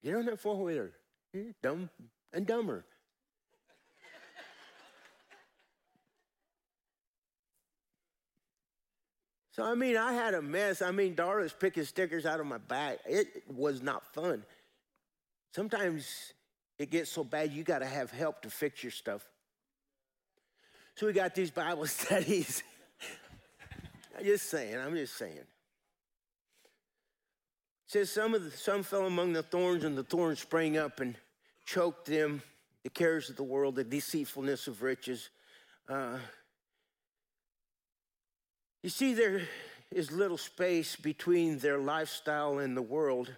get 0.03 0.15
on 0.15 0.27
that 0.27 0.41
four 0.41 0.63
wheeler. 0.63 0.93
Dumb 1.63 1.89
and 2.33 2.47
dumber. 2.47 2.85
So 9.53 9.63
I 9.63 9.75
mean, 9.77 9.97
I 9.97 10.13
had 10.13 10.35
a 10.35 10.43
mess. 10.43 10.83
I 10.83 10.91
mean, 10.91 11.15
Doris 11.15 11.55
picking 11.59 11.85
stickers 11.85 12.27
out 12.27 12.41
of 12.41 12.47
my 12.47 12.59
back. 12.59 12.99
It 13.07 13.45
was 13.49 13.81
not 13.81 14.05
fun. 14.13 14.45
Sometimes 15.55 16.33
it 16.77 16.91
gets 16.91 17.11
so 17.11 17.23
bad 17.23 17.53
you 17.53 17.63
got 17.63 17.79
to 17.79 17.87
have 17.87 18.11
help 18.11 18.43
to 18.43 18.51
fix 18.51 18.83
your 18.83 18.91
stuff. 18.91 19.25
So 20.97 21.07
we 21.07 21.13
got 21.13 21.35
these 21.35 21.51
Bible 21.51 21.87
studies. 21.89 22.63
I'm 24.17 24.25
just 24.25 24.49
saying, 24.49 24.79
I'm 24.79 24.95
just 24.95 25.17
saying. 25.17 25.37
It 25.37 25.47
says 27.87 28.11
some 28.11 28.35
of 28.35 28.45
the, 28.45 28.51
some 28.51 28.83
fell 28.83 29.07
among 29.07 29.33
the 29.33 29.43
thorns, 29.43 29.85
and 29.85 29.99
the 29.99 30.05
thorns 30.05 30.41
sprang 30.41 30.77
up 30.77 31.01
and 31.01 31.17
choked 31.67 32.07
them. 32.07 32.43
The 32.85 32.91
cares 32.91 33.31
of 33.31 33.37
the 33.37 33.43
world, 33.43 33.77
the 33.77 33.85
deceitfulness 33.85 34.69
of 34.69 34.83
riches. 34.83 35.31
Uh, 35.89 36.19
you 38.83 38.91
see, 38.91 39.15
there 39.15 39.43
is 39.91 40.13
little 40.13 40.37
space 40.37 40.95
between 40.95 41.59
their 41.59 41.79
lifestyle 41.79 42.59
and 42.59 42.77
the 42.77 42.83
world. 42.83 43.35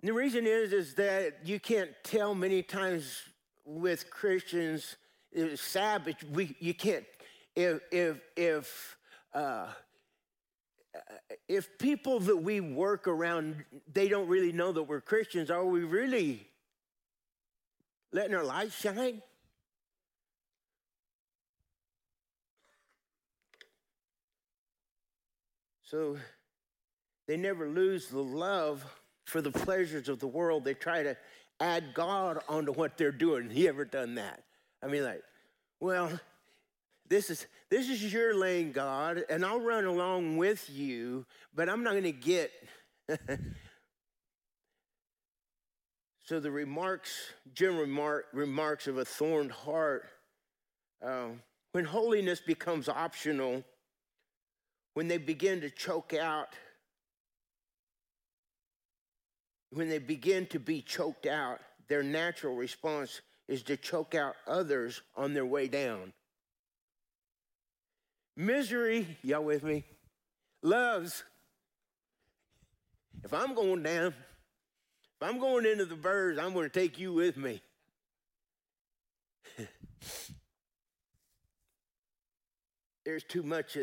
And 0.00 0.08
the 0.08 0.12
reason 0.12 0.46
is, 0.46 0.72
is 0.72 0.94
that 0.94 1.38
you 1.44 1.58
can't 1.58 1.90
tell 2.04 2.34
many 2.34 2.62
times 2.62 3.22
with 3.68 4.08
Christians 4.08 4.96
is 5.30 5.60
Sabbath. 5.60 6.16
We 6.32 6.56
you 6.58 6.72
can't 6.72 7.04
if 7.54 7.80
if 7.92 8.16
if 8.36 8.96
uh, 9.34 9.66
if 11.48 11.78
people 11.78 12.18
that 12.20 12.36
we 12.36 12.60
work 12.60 13.06
around 13.06 13.64
they 13.92 14.08
don't 14.08 14.26
really 14.26 14.52
know 14.52 14.72
that 14.72 14.82
we're 14.84 15.02
Christians. 15.02 15.50
Are 15.50 15.64
we 15.64 15.84
really 15.84 16.48
letting 18.10 18.34
our 18.34 18.44
light 18.44 18.72
shine? 18.72 19.22
So 25.82 26.18
they 27.26 27.36
never 27.36 27.68
lose 27.68 28.08
the 28.08 28.22
love 28.22 28.84
for 29.24 29.42
the 29.42 29.50
pleasures 29.50 30.08
of 30.08 30.18
the 30.20 30.26
world. 30.26 30.64
They 30.64 30.74
try 30.74 31.02
to 31.02 31.16
add 31.60 31.94
God 31.94 32.40
onto 32.48 32.72
what 32.72 32.96
they're 32.96 33.12
doing. 33.12 33.50
You 33.52 33.68
ever 33.68 33.84
done 33.84 34.16
that? 34.16 34.42
I 34.82 34.86
mean, 34.86 35.04
like, 35.04 35.22
well, 35.80 36.10
this 37.08 37.30
is 37.30 37.46
this 37.70 37.88
is 37.88 38.12
your 38.12 38.34
lane, 38.34 38.72
God, 38.72 39.24
and 39.28 39.44
I'll 39.44 39.60
run 39.60 39.84
along 39.84 40.36
with 40.38 40.70
you, 40.70 41.26
but 41.54 41.68
I'm 41.68 41.82
not 41.82 41.92
going 41.92 42.04
to 42.04 42.12
get. 42.12 42.50
so 46.24 46.40
the 46.40 46.50
remarks, 46.50 47.10
general 47.54 47.80
remark, 47.80 48.26
remarks 48.32 48.86
of 48.86 48.96
a 48.98 49.04
thorned 49.04 49.52
heart, 49.52 50.08
uh, 51.04 51.28
when 51.72 51.84
holiness 51.84 52.40
becomes 52.40 52.88
optional, 52.88 53.62
when 54.94 55.08
they 55.08 55.18
begin 55.18 55.60
to 55.60 55.70
choke 55.70 56.14
out 56.14 56.48
when 59.70 59.88
they 59.88 59.98
begin 59.98 60.46
to 60.46 60.58
be 60.58 60.82
choked 60.82 61.26
out, 61.26 61.60
their 61.88 62.02
natural 62.02 62.54
response 62.54 63.20
is 63.46 63.62
to 63.64 63.76
choke 63.76 64.14
out 64.14 64.34
others 64.46 65.02
on 65.16 65.34
their 65.34 65.46
way 65.46 65.68
down. 65.68 66.12
Misery, 68.36 69.18
y'all 69.22 69.42
with 69.42 69.64
me, 69.64 69.84
loves. 70.62 71.24
If 73.24 73.34
I'm 73.34 73.54
going 73.54 73.82
down, 73.82 74.14
if 75.20 75.22
I'm 75.22 75.40
going 75.40 75.66
into 75.66 75.84
the 75.86 75.96
birds, 75.96 76.38
I'm 76.38 76.52
going 76.52 76.70
to 76.70 76.80
take 76.80 76.98
you 76.98 77.12
with 77.12 77.36
me. 77.36 77.60
There's 83.04 83.24
too 83.24 83.42
much 83.42 83.76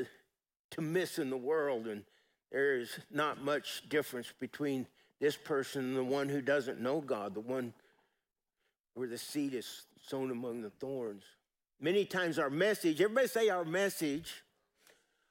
to 0.71 0.81
miss 0.81 1.19
in 1.19 1.29
the 1.29 1.37
world, 1.37 1.87
and 1.87 2.03
there's 2.51 2.99
not 3.11 3.43
much 3.43 3.89
difference 3.89 4.31
between 4.39 4.87
this 5.19 5.35
person, 5.35 5.95
the 5.95 6.03
one 6.03 6.29
who 6.29 6.41
doesn't 6.41 6.81
know 6.81 7.01
God, 7.01 7.33
the 7.33 7.39
one 7.39 7.73
where 8.93 9.07
the 9.07 9.17
seed 9.17 9.53
is 9.53 9.83
sown 10.07 10.31
among 10.31 10.61
the 10.61 10.69
thorns. 10.69 11.23
Many 11.79 12.05
times 12.05 12.39
our 12.39 12.49
message, 12.49 13.01
everybody 13.01 13.27
say 13.27 13.49
our 13.49 13.65
message, 13.65 14.43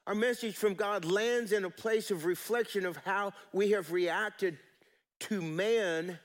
our 0.07 0.15
message 0.15 0.57
from 0.57 0.75
God 0.75 1.05
lands 1.05 1.53
in 1.53 1.65
a 1.65 1.71
place 1.71 2.11
of 2.11 2.27
reflection 2.27 2.85
of 2.85 2.97
how 2.99 3.33
we 3.53 3.71
have 3.71 3.93
reacted 3.93 4.59
to 5.21 5.41
man. 5.41 6.19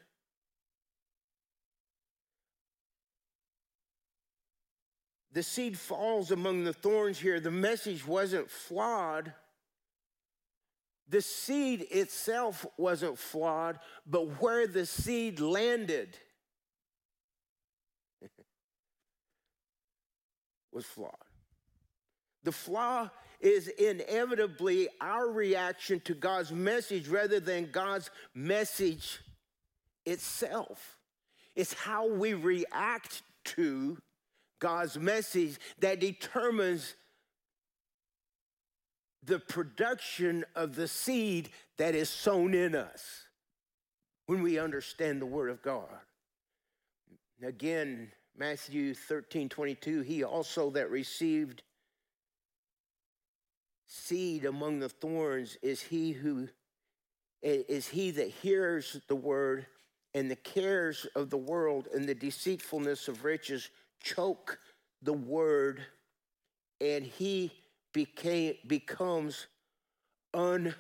The 5.31 5.43
seed 5.43 5.77
falls 5.77 6.31
among 6.31 6.63
the 6.65 6.73
thorns 6.73 7.19
here. 7.19 7.39
The 7.39 7.51
message 7.51 8.05
wasn't 8.05 8.49
flawed 8.49 9.33
The 11.09 11.21
seed 11.21 11.87
itself 11.89 12.65
wasn't 12.77 13.17
flawed, 13.17 13.79
but 14.05 14.41
where 14.41 14.67
the 14.67 14.85
seed 14.85 15.39
landed 15.39 16.15
was 20.71 20.85
flawed. 20.85 21.15
The 22.43 22.51
flaw 22.51 23.09
is 23.39 23.67
inevitably 23.69 24.89
our 25.01 25.27
reaction 25.29 25.99
to 26.01 26.13
God's 26.13 26.51
message 26.51 27.07
rather 27.07 27.39
than 27.39 27.71
God's 27.71 28.11
message 28.35 29.19
itself. 30.05 30.97
It's 31.55 31.73
how 31.73 32.07
we 32.07 32.33
react 32.33 33.23
to 33.45 33.97
God's 34.59 34.97
message 34.97 35.57
that 35.79 35.99
determines 35.99 36.95
the 39.23 39.39
production 39.39 40.45
of 40.55 40.75
the 40.75 40.87
seed 40.87 41.49
that 41.77 41.95
is 41.95 42.09
sown 42.09 42.53
in 42.53 42.75
us 42.75 43.23
when 44.27 44.41
we 44.41 44.59
understand 44.59 45.21
the 45.21 45.25
Word 45.25 45.49
of 45.49 45.61
God. 45.61 45.89
Again, 47.43 48.11
Matthew 48.37 48.93
13 48.93 49.49
22, 49.49 50.01
he 50.01 50.23
also 50.23 50.69
that 50.71 50.89
received 50.89 51.63
seed 53.89 54.45
among 54.45 54.79
the 54.79 54.89
thorns 54.89 55.57
is 55.61 55.81
he 55.81 56.11
who 56.11 56.47
is 57.41 57.87
he 57.87 58.11
that 58.11 58.27
hears 58.27 58.99
the 59.07 59.15
word 59.15 59.65
and 60.13 60.29
the 60.29 60.35
cares 60.35 61.07
of 61.15 61.29
the 61.29 61.37
world 61.37 61.87
and 61.93 62.07
the 62.07 62.13
deceitfulness 62.13 63.07
of 63.07 63.23
riches 63.23 63.69
choke 64.03 64.59
the 65.01 65.13
word 65.13 65.81
and 66.81 67.03
he 67.03 67.51
became 67.93 68.55
becomes 68.67 69.47
unfruitful 70.33 70.75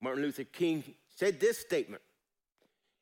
martin 0.00 0.22
luther 0.22 0.44
king 0.44 0.82
said 1.14 1.40
this 1.40 1.58
statement 1.58 2.02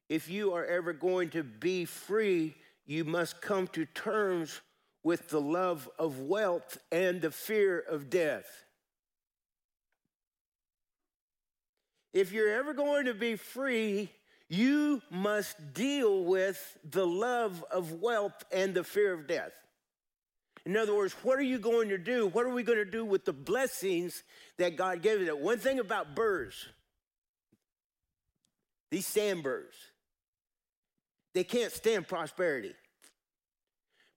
if 0.09 0.29
you 0.29 0.53
are 0.53 0.65
ever 0.65 0.93
going 0.93 1.31
to 1.31 1.43
be 1.43 1.85
free 1.85 2.55
you 2.87 3.05
must 3.05 3.41
come 3.41 3.67
to 3.69 3.87
terms 3.87 4.61
with 5.03 5.29
the 5.29 5.41
love 5.41 5.89
of 5.99 6.21
wealth 6.21 6.79
and 6.91 7.21
the 7.21 7.31
fear 7.31 7.79
of 7.79 8.11
death. 8.11 8.47
If 12.13 12.33
you're 12.33 12.55
ever 12.55 12.75
going 12.75 13.07
to 13.07 13.15
be 13.15 13.37
free, 13.37 14.11
you 14.49 15.01
must 15.11 15.73
deal 15.73 16.25
with 16.25 16.77
the 16.89 17.07
love 17.07 17.65
of 17.71 18.03
wealth 18.03 18.45
and 18.53 18.75
the 18.75 18.85
fear 18.85 19.13
of 19.13 19.27
death. 19.27 19.53
In 20.65 20.77
other 20.77 20.95
words, 20.95 21.13
what 21.23 21.39
are 21.39 21.43
you 21.43 21.59
going 21.59 21.89
to 21.89 21.99
do? 21.99 22.29
What 22.29 22.47
are 22.47 22.53
we 22.53 22.63
going 22.63 22.79
to 22.79 22.85
do 22.85 23.05
with 23.05 23.25
the 23.25 23.33
blessings 23.33 24.23
that 24.59 24.77
God 24.77 25.03
gave 25.03 25.21
us? 25.21 25.35
One 25.35 25.59
thing 25.59 25.81
about 25.81 26.15
birds, 26.15 26.69
these 28.91 29.07
sand 29.07 29.39
sandburs, 29.39 29.75
they 31.35 31.45
can't 31.45 31.73
stand 31.73 32.07
prosperity. 32.07 32.75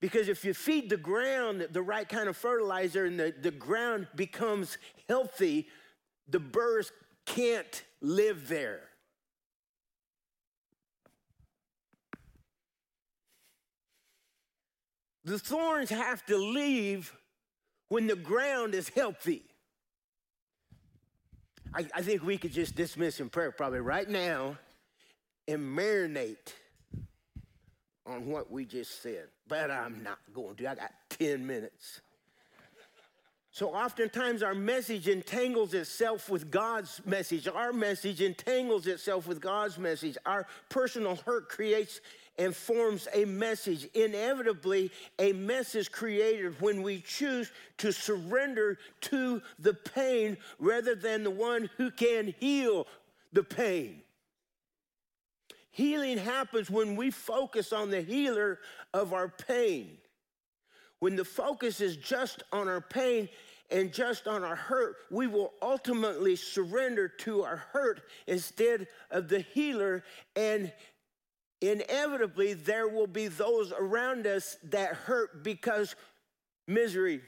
Because 0.01 0.27
if 0.27 0.45
you 0.45 0.53
feed 0.53 0.89
the 0.89 0.97
ground 0.97 1.67
the 1.71 1.81
right 1.81 2.07
kind 2.07 2.29
of 2.29 2.37
fertilizer 2.37 3.05
and 3.05 3.19
the, 3.19 3.33
the 3.41 3.51
ground 3.51 4.07
becomes 4.15 4.77
healthy, 5.09 5.67
the 6.27 6.39
birds 6.39 6.91
can't 7.25 7.83
live 8.01 8.47
there. 8.47 8.81
The 15.25 15.39
thorns 15.39 15.89
have 15.89 16.23
to 16.27 16.37
leave 16.37 17.11
when 17.89 18.05
the 18.07 18.15
ground 18.15 18.75
is 18.75 18.89
healthy. 18.89 19.41
I, 21.73 21.87
I 21.95 22.01
think 22.03 22.23
we 22.23 22.37
could 22.37 22.53
just 22.53 22.75
dismiss 22.75 23.19
in 23.19 23.29
prayer 23.29 23.51
probably 23.51 23.79
right 23.79 24.07
now 24.07 24.57
and 25.47 25.59
marinate 25.59 26.53
on 28.05 28.27
what 28.27 28.51
we 28.51 28.65
just 28.65 29.01
said, 29.01 29.27
but 29.47 29.71
I'm 29.71 30.03
not 30.03 30.19
going 30.31 30.55
to. 30.57 30.69
I 30.69 30.75
got 30.75 30.91
10 31.09 31.45
minutes. 31.45 32.01
So 33.49 33.69
oftentimes 33.69 34.43
our 34.43 34.53
message 34.53 35.07
entangles 35.07 35.73
itself 35.73 36.29
with 36.29 36.51
God's 36.51 37.01
message. 37.05 37.47
Our 37.47 37.71
message 37.71 38.21
entangles 38.21 38.85
itself 38.85 39.27
with 39.27 39.39
God's 39.39 39.77
message. 39.77 40.17
Our 40.25 40.45
personal 40.69 41.15
hurt 41.25 41.49
creates 41.49 42.01
and 42.37 42.55
forms 42.55 43.07
a 43.13 43.25
message. 43.25 43.87
Inevitably, 43.93 44.91
a 45.19 45.33
mess 45.33 45.75
is 45.75 45.87
created 45.87 46.59
when 46.61 46.81
we 46.81 47.01
choose 47.01 47.51
to 47.77 47.91
surrender 47.91 48.77
to 49.01 49.41
the 49.59 49.73
pain 49.73 50.37
rather 50.59 50.95
than 50.95 51.23
the 51.23 51.31
one 51.31 51.69
who 51.77 51.91
can 51.91 52.33
heal 52.39 52.87
the 53.33 53.43
pain. 53.43 54.01
Healing 55.71 56.17
happens 56.17 56.69
when 56.69 56.95
we 56.95 57.11
focus 57.11 57.73
on 57.73 57.89
the 57.89 58.01
healer 58.01 58.59
of 58.93 59.13
our 59.13 59.27
pain. 59.27 59.97
When 60.99 61.17
the 61.17 61.25
focus 61.25 61.81
is 61.81 61.97
just 61.97 62.43
on 62.53 62.69
our 62.69 62.79
pain 62.79 63.27
and 63.69 63.91
just 63.91 64.27
on 64.27 64.43
our 64.43 64.55
hurt, 64.55 64.95
we 65.11 65.27
will 65.27 65.51
ultimately 65.61 66.37
surrender 66.37 67.09
to 67.09 67.43
our 67.43 67.57
hurt 67.57 68.03
instead 68.27 68.87
of 69.11 69.27
the 69.27 69.39
healer. 69.39 70.03
And 70.37 70.71
inevitably, 71.61 72.53
there 72.53 72.87
will 72.87 73.07
be 73.07 73.27
those 73.27 73.71
around 73.71 74.27
us 74.27 74.57
that 74.63 74.93
hurt 74.93 75.43
because 75.43 75.95
misery, 76.67 77.21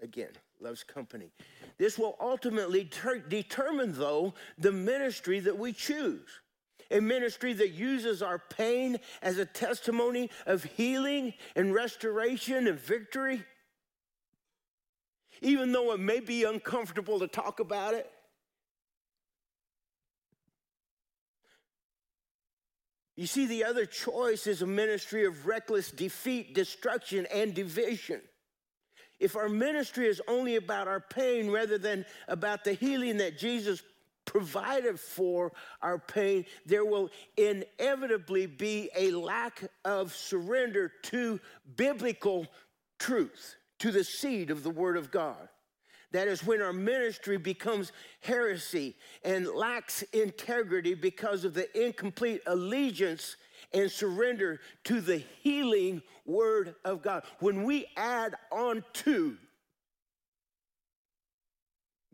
again, 0.00 0.30
loves 0.60 0.84
company. 0.84 1.30
This 1.78 1.98
will 1.98 2.16
ultimately 2.20 2.84
ter- 2.84 3.18
determine, 3.18 3.92
though, 3.92 4.34
the 4.58 4.72
ministry 4.72 5.40
that 5.40 5.58
we 5.58 5.72
choose 5.72 6.40
a 6.90 7.00
ministry 7.00 7.52
that 7.52 7.70
uses 7.70 8.22
our 8.22 8.38
pain 8.38 8.98
as 9.22 9.38
a 9.38 9.44
testimony 9.44 10.30
of 10.46 10.64
healing 10.64 11.34
and 11.54 11.74
restoration 11.74 12.66
and 12.66 12.80
victory, 12.80 13.44
even 15.42 15.72
though 15.72 15.92
it 15.92 16.00
may 16.00 16.20
be 16.20 16.44
uncomfortable 16.44 17.18
to 17.18 17.28
talk 17.28 17.60
about 17.60 17.94
it. 17.94 18.10
You 23.18 23.26
see, 23.26 23.46
the 23.46 23.64
other 23.64 23.84
choice 23.84 24.46
is 24.46 24.62
a 24.62 24.66
ministry 24.66 25.24
of 25.24 25.44
reckless 25.44 25.90
defeat, 25.90 26.54
destruction, 26.54 27.26
and 27.34 27.52
division. 27.52 28.20
If 29.18 29.34
our 29.34 29.48
ministry 29.48 30.06
is 30.06 30.22
only 30.28 30.54
about 30.54 30.86
our 30.86 31.00
pain 31.00 31.50
rather 31.50 31.78
than 31.78 32.06
about 32.28 32.62
the 32.62 32.74
healing 32.74 33.16
that 33.16 33.36
Jesus 33.36 33.82
provided 34.24 35.00
for 35.00 35.50
our 35.82 35.98
pain, 35.98 36.44
there 36.64 36.84
will 36.84 37.10
inevitably 37.36 38.46
be 38.46 38.88
a 38.96 39.10
lack 39.10 39.64
of 39.84 40.14
surrender 40.14 40.92
to 41.06 41.40
biblical 41.74 42.46
truth, 43.00 43.56
to 43.80 43.90
the 43.90 44.04
seed 44.04 44.48
of 44.52 44.62
the 44.62 44.70
Word 44.70 44.96
of 44.96 45.10
God. 45.10 45.48
That 46.12 46.28
is 46.28 46.44
when 46.44 46.62
our 46.62 46.72
ministry 46.72 47.36
becomes 47.36 47.92
heresy 48.20 48.96
and 49.24 49.46
lacks 49.46 50.02
integrity 50.12 50.94
because 50.94 51.44
of 51.44 51.52
the 51.52 51.68
incomplete 51.78 52.40
allegiance 52.46 53.36
and 53.74 53.90
surrender 53.90 54.60
to 54.84 55.00
the 55.00 55.18
healing 55.42 56.02
Word 56.24 56.74
of 56.84 57.02
God. 57.02 57.24
When 57.40 57.64
we 57.64 57.86
add 57.96 58.34
on 58.50 58.84
to 58.94 59.36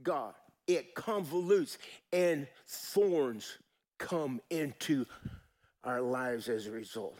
God, 0.02 0.34
it 0.66 0.94
convolutes 0.94 1.78
and 2.12 2.48
thorns 2.66 3.58
come 3.98 4.40
into 4.50 5.06
our 5.84 6.00
lives 6.00 6.48
as 6.48 6.66
a 6.66 6.72
result. 6.72 7.18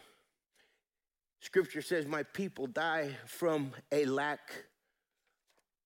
Scripture 1.40 1.82
says, 1.82 2.06
My 2.06 2.22
people 2.22 2.66
die 2.66 3.10
from 3.26 3.72
a 3.92 4.06
lack 4.06 4.40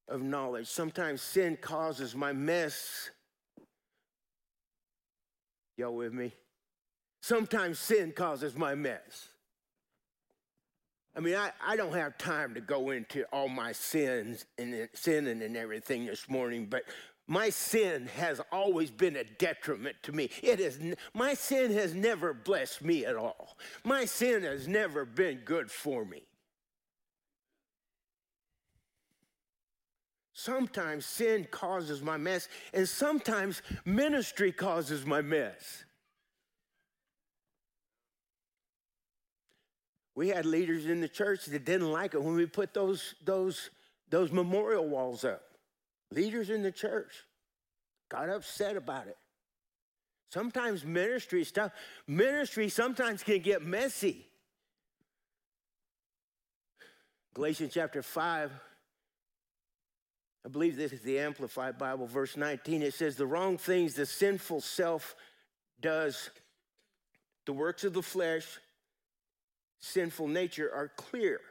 of 0.09 0.23
knowledge. 0.23 0.67
Sometimes 0.67 1.23
sin 1.23 1.59
causes 1.61 2.15
my 2.15 2.33
mess. 2.33 3.11
Y'all 5.77 5.95
with 5.95 6.13
me? 6.13 6.33
Sometimes 7.21 7.79
sin 7.79 8.13
causes 8.13 8.57
my 8.57 8.75
mess. 8.75 9.29
I 11.17 11.21
mean, 11.21 11.35
I, 11.35 11.51
I 11.67 11.75
don't 11.75 11.95
have 11.95 12.17
time 12.17 12.55
to 12.55 12.61
go 12.61 12.91
into 12.91 13.25
all 13.33 13.49
my 13.49 13.73
sins 13.73 14.45
and 14.57 14.89
sinning 14.95 15.43
and 15.43 15.57
everything 15.57 16.07
this 16.07 16.29
morning, 16.29 16.67
but 16.71 16.85
my 17.27 17.51
sin 17.51 18.07
has 18.17 18.41
always 18.53 18.91
been 18.91 19.17
a 19.17 19.25
detriment 19.25 19.97
to 20.05 20.13
me. 20.13 20.31
It 20.43 20.61
is 20.61 20.79
my 21.15 21.35
sin 21.35 21.73
has 21.73 21.93
never 21.93 22.33
blessed 22.33 22.83
me 22.83 23.05
at 23.05 23.17
all. 23.17 23.57
My 23.85 24.05
sin 24.05 24.45
has 24.45 24.69
never 24.69 25.05
been 25.05 25.39
good 25.45 25.71
for 25.71 26.05
me. 26.05 26.28
Sometimes 30.41 31.05
sin 31.05 31.49
causes 31.51 32.01
my 32.01 32.17
mess, 32.17 32.47
and 32.73 32.89
sometimes 32.89 33.61
ministry 33.85 34.53
causes 34.53 35.05
my 35.05 35.21
mess. 35.21 35.83
We 40.15 40.29
had 40.29 40.47
leaders 40.47 40.87
in 40.87 41.01
the 41.01 41.09
church 41.09 41.47
that 41.47 41.65
didn't 41.65 41.91
like 41.91 42.15
it 42.15 42.23
when 42.23 42.37
we 42.37 42.47
put 42.47 42.73
those, 42.73 43.17
those, 43.25 43.71
those 44.11 44.31
memorial 44.31 44.87
walls 44.87 45.25
up. 45.25 45.43
Leaders 46.13 46.51
in 46.51 46.63
the 46.63 46.71
church 46.71 47.25
got 48.09 48.29
upset 48.29 48.77
about 48.77 49.09
it. 49.09 49.17
Sometimes 50.31 50.85
ministry 50.85 51.43
stuff, 51.43 51.73
ministry 52.07 52.69
sometimes 52.69 53.25
can 53.25 53.41
get 53.41 53.65
messy. 53.65 54.25
Galatians 57.35 57.73
chapter 57.75 58.03
5, 58.03 58.53
I 60.49 60.51
believe 60.51 60.77
this 60.77 60.95
is 60.95 61.03
the 61.03 61.19
Amplified 61.19 61.77
Bible, 61.77 62.07
verse 62.07 62.35
19. 62.35 62.81
It 62.81 62.95
says, 62.95 63.17
The 63.17 63.27
wrong 63.27 63.59
things 63.59 63.93
the 63.93 64.07
sinful 64.07 64.63
self 64.63 65.15
does, 65.79 66.31
the 67.45 67.53
works 67.53 67.85
of 67.85 67.93
the 67.93 68.01
flesh, 68.01 68.59
sinful 69.81 70.27
nature 70.27 70.73
are 70.75 70.89
clear. 70.97 71.43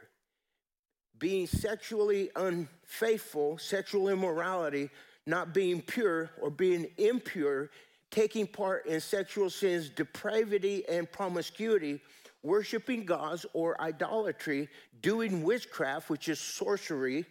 Being 1.16 1.46
sexually 1.46 2.32
unfaithful, 2.34 3.56
sexual 3.58 4.08
immorality, 4.08 4.90
not 5.26 5.54
being 5.54 5.80
pure 5.80 6.30
or 6.42 6.50
being 6.50 6.88
impure, 6.98 7.70
taking 8.10 8.48
part 8.48 8.84
in 8.86 9.00
sexual 9.00 9.48
sins, 9.48 9.90
depravity, 9.90 10.82
and 10.88 11.08
promiscuity, 11.12 12.00
worshiping 12.42 13.04
gods 13.04 13.46
or 13.52 13.80
idolatry, 13.80 14.68
doing 15.02 15.44
witchcraft, 15.44 16.10
which 16.10 16.28
is 16.28 16.40
sorcery, 16.40 17.24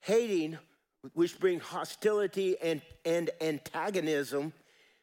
hating, 0.00 0.58
which 1.14 1.38
bring 1.38 1.60
hostility 1.60 2.56
and, 2.62 2.80
and 3.04 3.30
antagonism, 3.40 4.52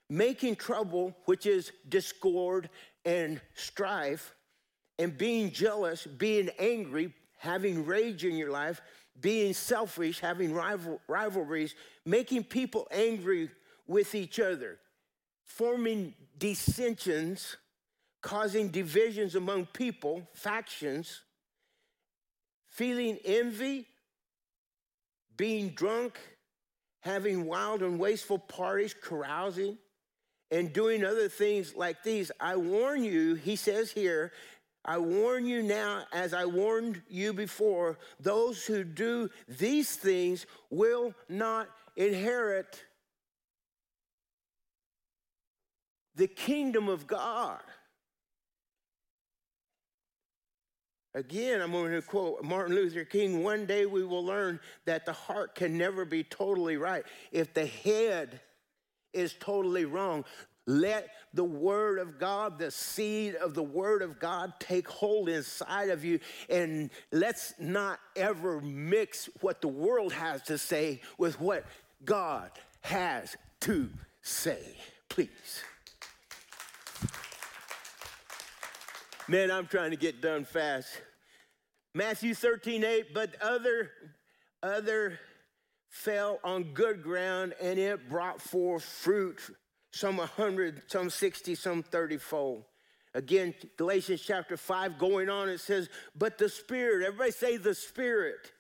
making 0.10 0.56
trouble, 0.56 1.16
which 1.26 1.46
is 1.46 1.72
discord 1.88 2.70
and 3.06 3.40
strife, 3.54 4.34
and 4.98 5.18
being 5.18 5.52
jealous, 5.52 6.06
being 6.06 6.50
angry, 6.60 7.14
having 7.38 7.86
rage 7.86 8.26
in 8.26 8.36
your 8.36 8.52
life, 8.52 8.82
being 9.22 9.54
selfish, 9.54 10.20
having 10.20 10.54
rival, 10.54 11.00
rivalries, 11.08 11.76
making 12.06 12.44
people 12.44 12.88
angry 12.92 13.50
with 13.88 14.16
each 14.16 14.40
other, 14.40 14.78
forming 15.44 16.14
dissensions, 16.38 17.58
causing 18.22 18.70
divisions 18.70 19.36
among 19.36 19.66
people, 19.68 20.28
factions, 20.34 21.22
feeling 22.68 23.18
envy, 23.26 23.88
being 25.40 25.70
drunk, 25.70 26.20
having 27.02 27.46
wild 27.46 27.82
and 27.82 27.98
wasteful 27.98 28.38
parties, 28.38 28.94
carousing, 28.94 29.78
and 30.52 30.74
doing 30.74 31.06
other 31.06 31.30
things 31.30 31.74
like 31.76 32.04
these. 32.04 32.30
I 32.42 32.58
warn 32.58 33.06
you, 33.06 33.36
he 33.36 33.56
says 33.56 33.90
here, 33.90 34.34
I 34.84 34.98
warn 34.98 35.46
you 35.46 35.64
now, 35.64 36.04
as 36.12 36.34
I 36.34 36.44
warned 36.44 37.02
you 37.08 37.32
before, 37.32 37.98
those 38.20 38.66
who 38.66 38.84
do 38.84 39.30
these 39.48 39.96
things 39.96 40.46
will 40.70 41.14
not 41.30 41.70
inherit 41.96 42.84
the 46.16 46.28
kingdom 46.28 46.90
of 46.90 47.08
God. 47.08 47.62
Again, 51.16 51.62
I'm 51.62 51.72
going 51.72 51.92
to 51.92 52.02
quote 52.02 52.44
Martin 52.44 52.76
Luther 52.76 53.04
King 53.04 53.44
one 53.44 53.66
day 53.66 53.86
we 53.86 54.04
will 54.04 54.24
learn 54.24 54.60
that 54.86 55.06
the 55.06 55.14
heart 55.14 55.56
can 55.56 55.78
never 55.78 56.06
be 56.06 56.24
totally 56.24 56.78
right. 56.78 57.04
If 57.32 57.54
the 57.54 57.66
head 57.66 58.40
is 59.12 59.34
totally 59.40 59.86
wrong, 59.86 60.24
let 60.68 61.10
the 61.34 61.44
Word 61.44 61.98
of 61.98 62.20
God, 62.20 62.60
the 62.60 62.70
seed 62.70 63.34
of 63.36 63.56
the 63.56 63.64
Word 63.64 64.04
of 64.04 64.20
God, 64.20 64.54
take 64.60 64.88
hold 64.88 65.30
inside 65.30 65.90
of 65.90 66.06
you. 66.06 66.20
And 66.48 66.92
let's 67.12 67.56
not 67.58 68.00
ever 68.16 68.62
mix 68.62 69.30
what 69.42 69.62
the 69.62 69.68
world 69.68 70.14
has 70.14 70.44
to 70.44 70.60
say 70.60 71.02
with 71.18 71.40
what 71.42 71.66
God 72.06 72.52
has 72.82 73.36
to 73.62 73.90
say. 74.22 74.78
Please. 75.10 75.64
Man, 79.30 79.52
I'm 79.52 79.68
trying 79.68 79.92
to 79.92 79.96
get 79.96 80.24
done 80.24 80.44
fast. 80.44 80.88
Matthew 81.94 82.34
13, 82.34 82.84
8, 82.84 83.14
but 83.14 83.40
other, 83.44 83.92
other 84.64 85.20
fell 85.88 86.40
on 86.44 86.74
good 86.74 87.04
ground 87.04 87.54
and 87.62 87.78
it 87.78 88.10
brought 88.10 88.42
forth 88.42 88.84
fruit 88.84 89.40
some 89.92 90.18
100, 90.18 90.82
some 90.88 91.12
60, 91.12 91.54
some 91.54 91.84
30 91.84 92.18
fold. 92.18 92.64
Again, 93.14 93.54
Galatians 93.78 94.24
chapter 94.26 94.58
5, 94.58 94.98
going 94.98 95.30
on, 95.30 95.48
it 95.48 95.60
says, 95.60 95.90
But 96.16 96.40
the 96.40 96.50
Spirit, 96.50 97.06
everybody 97.06 97.30
say 97.30 97.58
the 97.58 97.76
Spirit. 97.76 98.52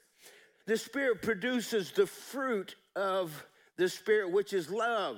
The 0.67 0.77
Spirit 0.77 1.23
produces 1.23 1.89
the 1.89 2.05
fruit 2.05 2.75
of 2.95 3.43
the 3.77 3.89
Spirit, 3.89 4.31
which 4.31 4.53
is 4.53 4.69
love, 4.69 5.17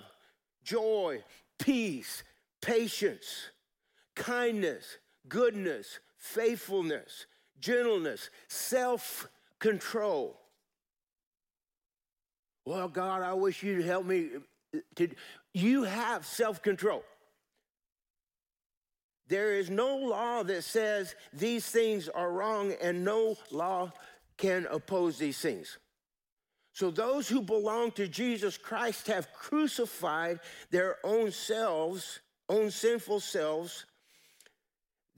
joy, 0.64 1.22
peace, 1.60 2.24
patience, 2.62 3.50
kindness, 4.16 4.98
goodness, 5.28 6.00
faithfulness, 6.18 7.26
gentleness, 7.60 8.30
self 8.48 9.28
control. 9.60 10.40
Well, 12.66 12.88
God, 12.88 13.22
I 13.22 13.34
wish 13.34 13.64
you'd 13.64 13.86
help 13.86 14.06
me 14.06 14.30
to, 14.96 15.10
you 15.54 15.84
have 15.84 16.26
self 16.26 16.62
control. 16.62 17.04
There 19.28 19.54
is 19.54 19.70
no 19.70 19.96
law 19.96 20.44
that 20.44 20.64
says 20.64 21.16
these 21.32 21.66
things 21.66 22.10
are 22.10 22.32
wrong, 22.32 22.74
and 22.82 23.06
no 23.06 23.38
law 23.50 23.94
can 24.38 24.68
oppose 24.70 25.18
these 25.18 25.40
things. 25.40 25.78
So, 26.74 26.92
those 26.92 27.28
who 27.28 27.42
belong 27.42 27.92
to 27.92 28.08
Jesus 28.08 28.58
Christ 28.58 29.08
have 29.08 29.32
crucified 29.34 30.40
their 30.70 30.98
own 31.04 31.32
selves, 31.32 32.20
own 32.50 32.72
sinful 32.72 33.20
selves. 33.20 33.86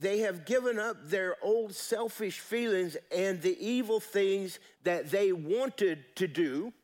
They 0.04 0.18
have 0.18 0.44
given 0.44 0.78
up 0.78 1.08
their 1.08 1.36
old 1.40 1.74
selfish 1.74 2.38
feelings 2.38 2.94
and 3.10 3.40
the 3.40 3.56
evil 3.58 4.00
things 4.00 4.58
that 4.82 5.10
they 5.10 5.32
wanted 5.32 6.04
to 6.16 6.28
do 6.28 6.74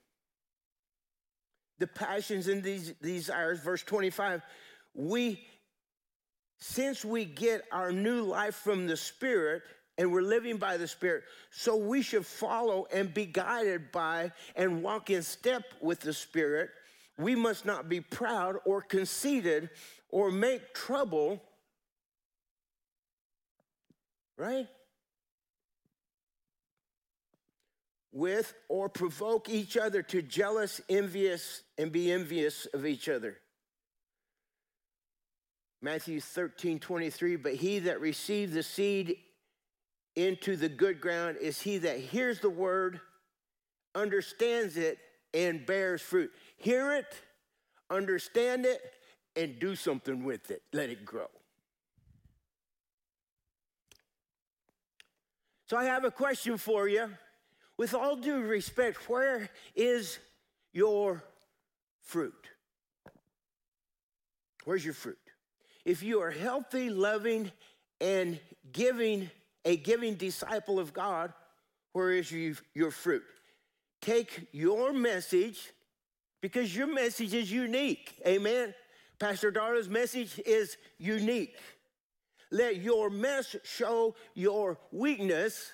the 1.79 1.87
passions 1.87 2.49
and 2.49 2.63
these 2.63 2.95
desires. 3.03 3.61
Verse 3.61 3.83
25, 3.83 4.41
we, 4.95 5.39
since 6.61 7.05
we 7.05 7.27
get 7.27 7.65
our 7.71 7.93
new 7.93 8.23
life 8.23 8.55
from 8.55 8.87
the 8.87 8.97
Spirit, 8.97 9.65
and 9.99 10.11
we're 10.11 10.23
living 10.23 10.57
by 10.57 10.79
the 10.79 10.89
Spirit. 10.89 11.25
So 11.51 11.77
we 11.77 12.01
should 12.01 12.25
follow 12.25 12.87
and 12.91 13.13
be 13.13 13.27
guided 13.27 13.93
by 13.93 14.33
and 14.57 14.83
walk 14.83 15.11
in 15.11 15.23
step 15.23 15.65
with 15.83 16.01
the 16.01 16.15
Spirit. 16.15 16.71
We 17.19 17.35
must 17.35 17.67
not 17.67 17.91
be 17.91 18.01
proud 18.01 18.57
or 18.65 18.81
conceited 18.81 19.69
or 20.09 20.31
make 20.31 20.73
trouble, 20.73 21.43
right? 24.40 24.66
with 28.12 28.55
or 28.68 28.88
provoke 28.88 29.48
each 29.48 29.76
other 29.76 30.03
to 30.03 30.22
jealous, 30.22 30.81
envious, 30.88 31.62
and 31.79 31.92
be 31.92 32.11
envious 32.11 32.66
of 32.74 32.87
each 32.87 33.09
other. 33.09 33.38
Matthew 35.83 36.20
13, 36.20 36.79
23, 36.79 37.37
but 37.37 37.55
he 37.55 37.79
that 37.81 38.00
received 38.00 38.53
the 38.53 38.62
seed 38.62 39.16
into 40.16 40.57
the 40.57 40.68
good 40.68 41.00
ground 41.00 41.38
is 41.40 41.62
he 41.62 41.79
that 41.79 41.98
hears 41.98 42.40
the 42.40 42.50
word, 42.50 43.00
understands 43.94 44.76
it, 44.76 44.98
and 45.33 45.64
bears 45.64 46.03
fruit. 46.03 46.31
Hear 46.59 46.92
it, 46.92 47.14
understand 47.88 48.66
it, 48.66 48.81
and 49.37 49.59
do 49.59 49.76
something 49.76 50.24
with 50.24 50.50
it. 50.50 50.62
Let 50.72 50.90
it 50.90 51.05
grow. 51.05 51.29
So 55.71 55.77
I 55.77 55.85
have 55.85 56.05
a 56.05 56.11
question 56.11 56.57
for 56.57 56.89
you 56.89 57.09
with 57.77 57.95
all 57.95 58.17
due 58.17 58.41
respect, 58.41 59.09
where 59.09 59.49
is 59.77 60.19
your 60.73 61.23
fruit? 62.01 62.49
Where's 64.65 64.85
your 64.85 64.95
fruit? 64.95 65.17
If 65.85 66.03
you 66.03 66.23
are 66.23 66.33
healthy, 66.33 66.91
loving, 66.91 67.53
and 68.01 68.41
giving, 68.73 69.31
a 69.65 69.77
giving 69.77 70.17
disciple 70.17 70.81
of 70.81 70.93
God, 70.93 71.33
where 71.93 72.11
is 72.11 72.33
you, 72.33 72.57
your 72.75 72.91
fruit? 72.91 73.23
Take 74.01 74.49
your 74.51 74.93
message, 74.93 75.71
because 76.41 76.75
your 76.75 76.93
message 76.93 77.33
is 77.33 77.53
unique. 77.53 78.21
Amen. 78.27 78.75
Pastor 79.21 79.53
Darla's 79.53 79.89
message 79.89 80.41
is 80.45 80.77
unique. 80.99 81.57
Let 82.51 82.77
your 82.77 83.11
mess 83.11 83.57
show 83.63 84.15
your 84.35 84.79
weakness, 84.91 85.71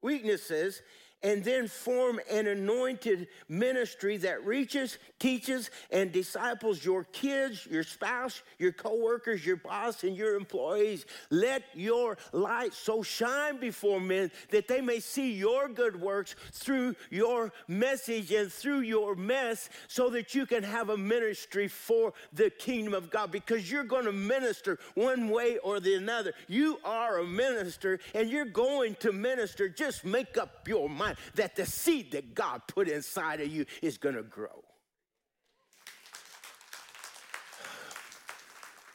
weaknesses, 0.00 0.80
and 1.24 1.42
then 1.42 1.66
form 1.66 2.20
an 2.30 2.46
anointed 2.46 3.26
ministry 3.48 4.18
that 4.18 4.44
reaches, 4.44 4.98
teaches, 5.18 5.70
and 5.90 6.12
disciples 6.12 6.84
your 6.84 7.04
kids, 7.04 7.66
your 7.66 7.82
spouse, 7.82 8.42
your 8.58 8.72
coworkers, 8.72 9.44
your 9.44 9.56
boss, 9.56 10.04
and 10.04 10.14
your 10.14 10.36
employees. 10.36 11.06
Let 11.30 11.62
your 11.74 12.18
light 12.32 12.74
so 12.74 13.02
shine 13.02 13.58
before 13.58 14.00
men 14.00 14.30
that 14.50 14.68
they 14.68 14.82
may 14.82 15.00
see 15.00 15.32
your 15.32 15.66
good 15.68 15.98
works 15.98 16.36
through 16.52 16.94
your 17.08 17.52
message 17.66 18.30
and 18.30 18.52
through 18.52 18.80
your 18.80 19.14
mess 19.14 19.70
so 19.88 20.10
that 20.10 20.34
you 20.34 20.44
can 20.44 20.62
have 20.62 20.90
a 20.90 20.96
ministry 20.96 21.68
for 21.68 22.12
the 22.34 22.50
kingdom 22.50 22.92
of 22.92 23.10
God 23.10 23.32
because 23.32 23.70
you're 23.70 23.84
going 23.84 24.04
to 24.04 24.12
minister 24.12 24.78
one 24.94 25.30
way 25.30 25.56
or 25.58 25.80
the 25.80 25.94
another. 25.94 26.34
You 26.48 26.78
are 26.84 27.20
a 27.20 27.24
minister 27.24 27.98
and 28.14 28.28
you're 28.28 28.44
going 28.44 28.96
to 28.96 29.10
minister. 29.10 29.70
Just 29.70 30.04
make 30.04 30.36
up 30.36 30.68
your 30.68 30.90
mind 30.90 31.13
that 31.34 31.56
the 31.56 31.66
seed 31.66 32.12
that 32.12 32.34
God 32.34 32.62
put 32.66 32.88
inside 32.88 33.40
of 33.40 33.48
you 33.48 33.66
is 33.82 33.98
going 33.98 34.14
to 34.14 34.22
grow. 34.22 34.64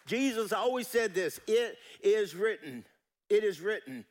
Jesus 0.06 0.52
always 0.52 0.88
said 0.88 1.14
this 1.14 1.40
it 1.48 1.78
is 2.02 2.36
written. 2.36 2.84
It 3.30 3.44
is 3.44 3.62
written. 3.62 4.06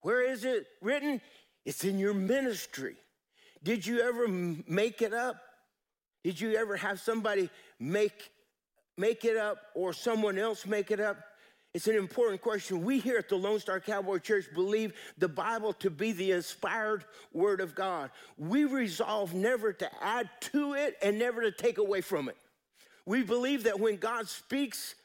Where 0.00 0.22
is 0.22 0.44
it 0.44 0.66
written? 0.80 1.20
It's 1.64 1.84
in 1.84 1.98
your 1.98 2.14
ministry. 2.14 2.96
Did 3.62 3.86
you 3.86 4.00
ever 4.00 4.26
make 4.26 5.02
it 5.02 5.12
up? 5.12 5.36
Did 6.24 6.40
you 6.40 6.54
ever 6.54 6.76
have 6.76 7.00
somebody 7.00 7.50
make, 7.78 8.30
make 8.96 9.24
it 9.24 9.36
up 9.36 9.58
or 9.74 9.92
someone 9.92 10.38
else 10.38 10.66
make 10.66 10.90
it 10.90 11.00
up? 11.00 11.18
It's 11.74 11.88
an 11.88 11.96
important 11.96 12.42
question. 12.42 12.84
We 12.84 12.98
here 12.98 13.16
at 13.16 13.30
the 13.30 13.36
Lone 13.36 13.58
Star 13.58 13.80
Cowboy 13.80 14.18
Church 14.18 14.44
believe 14.54 14.92
the 15.16 15.28
Bible 15.28 15.72
to 15.74 15.88
be 15.88 16.12
the 16.12 16.32
inspired 16.32 17.06
Word 17.32 17.62
of 17.62 17.74
God. 17.74 18.10
We 18.36 18.66
resolve 18.66 19.32
never 19.32 19.72
to 19.72 20.04
add 20.04 20.28
to 20.52 20.74
it 20.74 20.96
and 21.02 21.18
never 21.18 21.40
to 21.40 21.50
take 21.50 21.78
away 21.78 22.02
from 22.02 22.28
it. 22.28 22.36
We 23.06 23.22
believe 23.22 23.64
that 23.64 23.80
when 23.80 23.96
God 23.96 24.28
speaks, 24.28 24.96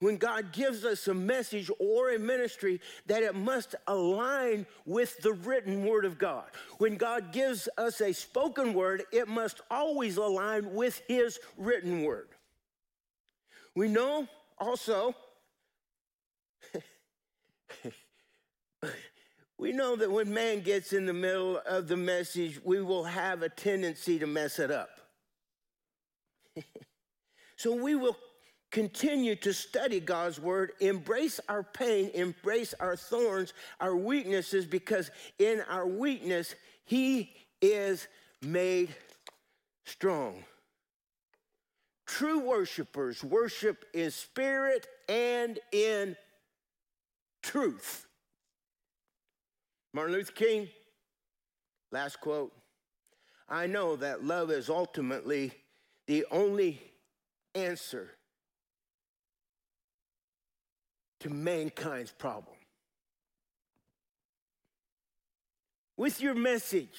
when 0.00 0.18
God 0.18 0.52
gives 0.52 0.84
us 0.84 1.08
a 1.08 1.14
message 1.14 1.70
or 1.78 2.10
a 2.10 2.18
ministry, 2.18 2.82
that 3.06 3.22
it 3.22 3.34
must 3.34 3.74
align 3.86 4.66
with 4.84 5.18
the 5.22 5.32
written 5.32 5.86
word 5.86 6.04
of 6.04 6.18
God. 6.18 6.44
When 6.76 6.96
God 6.96 7.32
gives 7.32 7.66
us 7.78 8.02
a 8.02 8.12
spoken 8.12 8.74
word, 8.74 9.04
it 9.10 9.26
must 9.26 9.62
always 9.70 10.18
align 10.18 10.74
with 10.74 11.00
his 11.08 11.38
written 11.56 12.02
word. 12.02 12.28
We 13.74 13.88
know 13.88 14.28
also 14.58 15.14
we 19.58 19.72
know 19.72 19.96
that 19.96 20.10
when 20.10 20.32
man 20.32 20.60
gets 20.60 20.92
in 20.92 21.06
the 21.06 21.12
middle 21.12 21.60
of 21.66 21.88
the 21.88 21.96
message, 21.96 22.60
we 22.64 22.82
will 22.82 23.04
have 23.04 23.42
a 23.42 23.48
tendency 23.48 24.18
to 24.18 24.26
mess 24.26 24.58
it 24.58 24.70
up. 24.70 24.90
so 27.56 27.74
we 27.74 27.94
will 27.94 28.16
continue 28.70 29.34
to 29.34 29.52
study 29.52 30.00
God's 30.00 30.40
word, 30.40 30.72
embrace 30.80 31.40
our 31.48 31.62
pain, 31.62 32.10
embrace 32.14 32.74
our 32.80 32.96
thorns, 32.96 33.52
our 33.80 33.96
weaknesses, 33.96 34.64
because 34.64 35.10
in 35.38 35.62
our 35.68 35.86
weakness, 35.86 36.54
He 36.84 37.32
is 37.60 38.06
made 38.42 38.94
strong. 39.84 40.44
True 42.06 42.40
worshipers 42.40 43.22
worship 43.22 43.84
in 43.94 44.10
spirit 44.10 44.86
and 45.08 45.58
in 45.72 46.16
truth. 47.42 48.06
Martin 49.92 50.14
Luther 50.14 50.32
King, 50.32 50.68
last 51.90 52.20
quote 52.20 52.52
I 53.48 53.66
know 53.66 53.96
that 53.96 54.24
love 54.24 54.50
is 54.50 54.70
ultimately 54.70 55.52
the 56.06 56.24
only 56.30 56.80
answer 57.54 58.10
to 61.20 61.30
mankind's 61.30 62.12
problem. 62.12 62.56
With 65.96 66.20
your 66.20 66.34
message, 66.34 66.98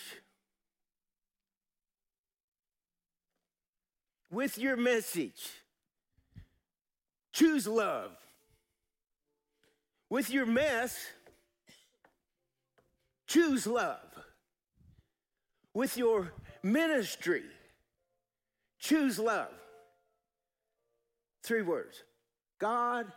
with 4.30 4.58
your 4.58 4.76
message, 4.76 5.42
choose 7.32 7.68
love 7.68 8.12
with 10.12 10.30
your 10.30 10.46
mess, 10.46 10.94
choose 13.28 13.66
love. 13.66 13.98
With 15.74 15.96
your 15.96 16.34
ministry, 16.62 17.44
choose 18.78 19.18
love. 19.18 19.54
Three 21.44 21.62
words 21.62 22.04
God 22.60 23.08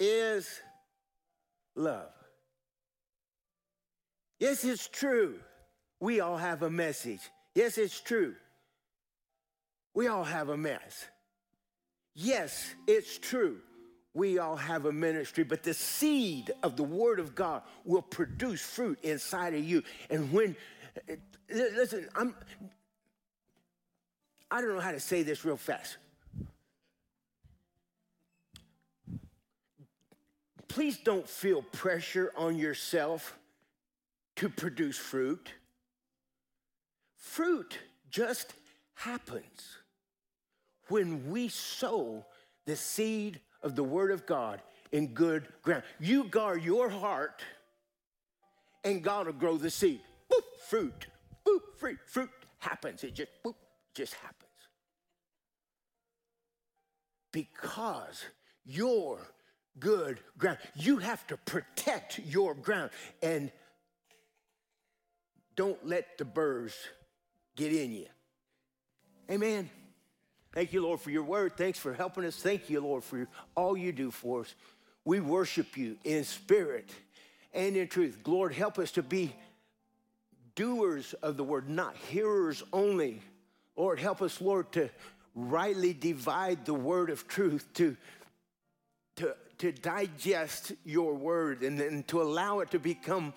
is 0.00 0.48
love. 1.76 2.10
Yes, 4.40 4.64
it's 4.64 4.88
true. 4.88 5.38
We 6.00 6.20
all 6.20 6.38
have 6.38 6.62
a 6.62 6.70
message. 6.70 7.20
Yes, 7.54 7.76
it's 7.76 8.00
true. 8.00 8.34
We 9.94 10.08
all 10.08 10.24
have 10.24 10.48
a 10.48 10.56
mess. 10.56 11.06
Yes, 12.14 12.74
it's 12.88 13.18
true 13.18 13.58
we 14.14 14.38
all 14.38 14.56
have 14.56 14.84
a 14.84 14.92
ministry, 14.92 15.44
but 15.44 15.62
the 15.62 15.74
seed 15.74 16.50
of 16.62 16.76
the 16.76 16.82
Word 16.82 17.18
of 17.18 17.34
God 17.34 17.62
will 17.84 18.02
produce 18.02 18.60
fruit 18.60 18.98
inside 19.02 19.54
of 19.54 19.64
you. 19.64 19.82
And 20.10 20.30
when, 20.32 20.54
listen, 21.50 22.08
I'm, 22.14 22.34
I 24.50 24.60
don't 24.60 24.74
know 24.74 24.80
how 24.80 24.92
to 24.92 25.00
say 25.00 25.22
this 25.22 25.44
real 25.44 25.56
fast. 25.56 25.96
Please 30.68 30.98
don't 30.98 31.28
feel 31.28 31.62
pressure 31.62 32.32
on 32.36 32.56
yourself 32.56 33.38
to 34.36 34.48
produce 34.48 34.98
fruit. 34.98 35.52
Fruit 37.16 37.78
just 38.10 38.54
happens 38.94 39.78
when 40.88 41.30
we 41.30 41.48
sow 41.48 42.24
the 42.66 42.76
seed 42.76 43.40
of 43.62 43.76
the 43.76 43.84
Word 43.84 44.10
of 44.10 44.26
God 44.26 44.60
in 44.90 45.08
good 45.08 45.48
ground. 45.62 45.82
You 45.98 46.24
guard 46.24 46.62
your 46.62 46.88
heart, 46.88 47.42
and 48.84 49.02
God 49.02 49.26
will 49.26 49.32
grow 49.32 49.56
the 49.56 49.70
seed. 49.70 50.00
Boop, 50.30 50.42
fruit. 50.68 51.06
Boop, 51.46 51.60
fruit. 51.78 51.98
Fruit 52.06 52.30
happens. 52.58 53.04
It 53.04 53.14
just, 53.14 53.30
boop, 53.44 53.54
just 53.94 54.14
happens. 54.14 54.38
Because 57.32 58.24
your 58.64 59.18
good 59.78 60.20
ground, 60.36 60.58
you 60.74 60.98
have 60.98 61.26
to 61.28 61.36
protect 61.36 62.18
your 62.18 62.54
ground 62.54 62.90
and 63.22 63.50
don't 65.56 65.86
let 65.86 66.18
the 66.18 66.24
birds 66.24 66.74
get 67.56 67.72
in 67.72 67.92
you. 67.92 68.06
Amen. 69.30 69.70
Thank 70.52 70.72
you, 70.72 70.82
Lord, 70.82 71.00
for 71.00 71.10
your 71.10 71.22
word. 71.22 71.56
Thanks 71.56 71.78
for 71.78 71.94
helping 71.94 72.24
us. 72.24 72.36
Thank 72.36 72.68
you, 72.68 72.80
Lord, 72.80 73.02
for 73.02 73.26
all 73.54 73.76
you 73.76 73.90
do 73.90 74.10
for 74.10 74.42
us. 74.42 74.54
We 75.04 75.18
worship 75.18 75.76
you 75.76 75.96
in 76.04 76.24
spirit 76.24 76.90
and 77.54 77.76
in 77.76 77.88
truth. 77.88 78.18
Lord, 78.26 78.52
help 78.52 78.78
us 78.78 78.92
to 78.92 79.02
be 79.02 79.34
doers 80.54 81.14
of 81.14 81.36
the 81.36 81.44
word, 81.44 81.68
not 81.68 81.96
hearers 81.96 82.62
only. 82.72 83.20
Lord, 83.76 83.98
help 83.98 84.20
us, 84.20 84.40
Lord, 84.40 84.70
to 84.72 84.90
rightly 85.34 85.94
divide 85.94 86.66
the 86.66 86.74
word 86.74 87.08
of 87.08 87.26
truth, 87.26 87.66
to, 87.74 87.96
to, 89.16 89.34
to 89.58 89.72
digest 89.72 90.72
your 90.84 91.14
word 91.14 91.62
and 91.62 91.80
then 91.80 92.04
to 92.08 92.20
allow 92.20 92.60
it 92.60 92.70
to 92.72 92.78
become 92.78 93.32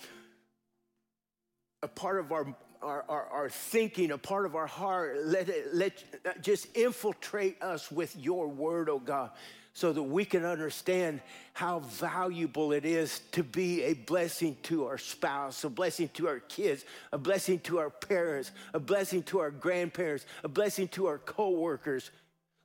a 1.82 1.88
part 1.88 2.20
of 2.20 2.34
our 2.34 2.54
our, 2.82 3.06
our, 3.10 3.26
our, 3.28 3.50
thinking, 3.50 4.12
a 4.12 4.18
part 4.18 4.46
of 4.46 4.56
our 4.56 4.68
heart. 4.68 5.26
Let 5.26 5.50
it 5.50 5.74
let 5.74 6.42
just 6.42 6.76
infiltrate 6.76 7.62
us 7.62 7.92
with 7.92 8.16
your 8.18 8.48
word, 8.48 8.90
oh 8.90 9.00
God, 9.00 9.32
so 9.74 9.92
that 9.92 10.04
we 10.04 10.24
can 10.24 10.46
understand 10.46 11.22
how 11.54 11.80
valuable 11.80 12.72
it 12.72 12.86
is 12.86 13.20
to 13.34 13.44
be 13.44 13.84
a 13.84 13.94
blessing 13.94 14.58
to 14.64 14.86
our 14.86 14.98
spouse, 14.98 15.64
a 15.64 15.70
blessing 15.70 16.10
to 16.14 16.28
our 16.28 16.40
kids, 16.40 16.86
a 17.12 17.18
blessing 17.18 17.60
to 17.60 17.80
our 17.80 17.90
parents, 17.90 18.52
a 18.74 18.80
blessing 18.80 19.24
to 19.24 19.40
our 19.40 19.52
grandparents, 19.52 20.26
a 20.44 20.48
blessing 20.48 20.88
to 20.90 21.08
our 21.08 21.18
co-workers. 21.18 22.12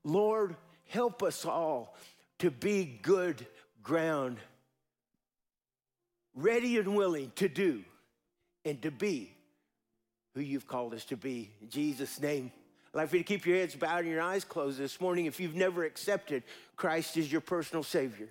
Lord, 0.05 0.57
help 0.87 1.23
us 1.23 1.45
all 1.45 1.97
to 2.39 2.51
be 2.51 2.99
good 3.03 3.47
ground, 3.83 4.39
ready 6.35 6.79
and 6.79 6.95
willing 6.95 7.33
to 7.37 7.49
do 7.49 7.85
and 8.65 8.81
to 8.83 8.91
be 8.91 9.33
who 10.41 10.47
you've 10.47 10.67
called 10.67 10.95
us 10.95 11.05
to 11.05 11.17
be. 11.17 11.51
In 11.61 11.69
Jesus' 11.69 12.19
name. 12.19 12.51
I'd 12.95 12.99
like 12.99 13.09
for 13.11 13.17
you 13.17 13.23
to 13.23 13.29
keep 13.29 13.45
your 13.45 13.59
heads 13.59 13.77
bowed 13.77 14.01
and 14.01 14.09
your 14.09 14.23
eyes 14.23 14.43
closed 14.43 14.79
this 14.79 14.99
morning 15.01 15.27
if 15.27 15.39
you've 15.39 15.55
never 15.55 15.85
accepted 15.85 16.43
Christ 16.77 17.19
as 17.19 17.31
your 17.31 17.43
personal 17.43 17.83
Savior. 17.83 18.29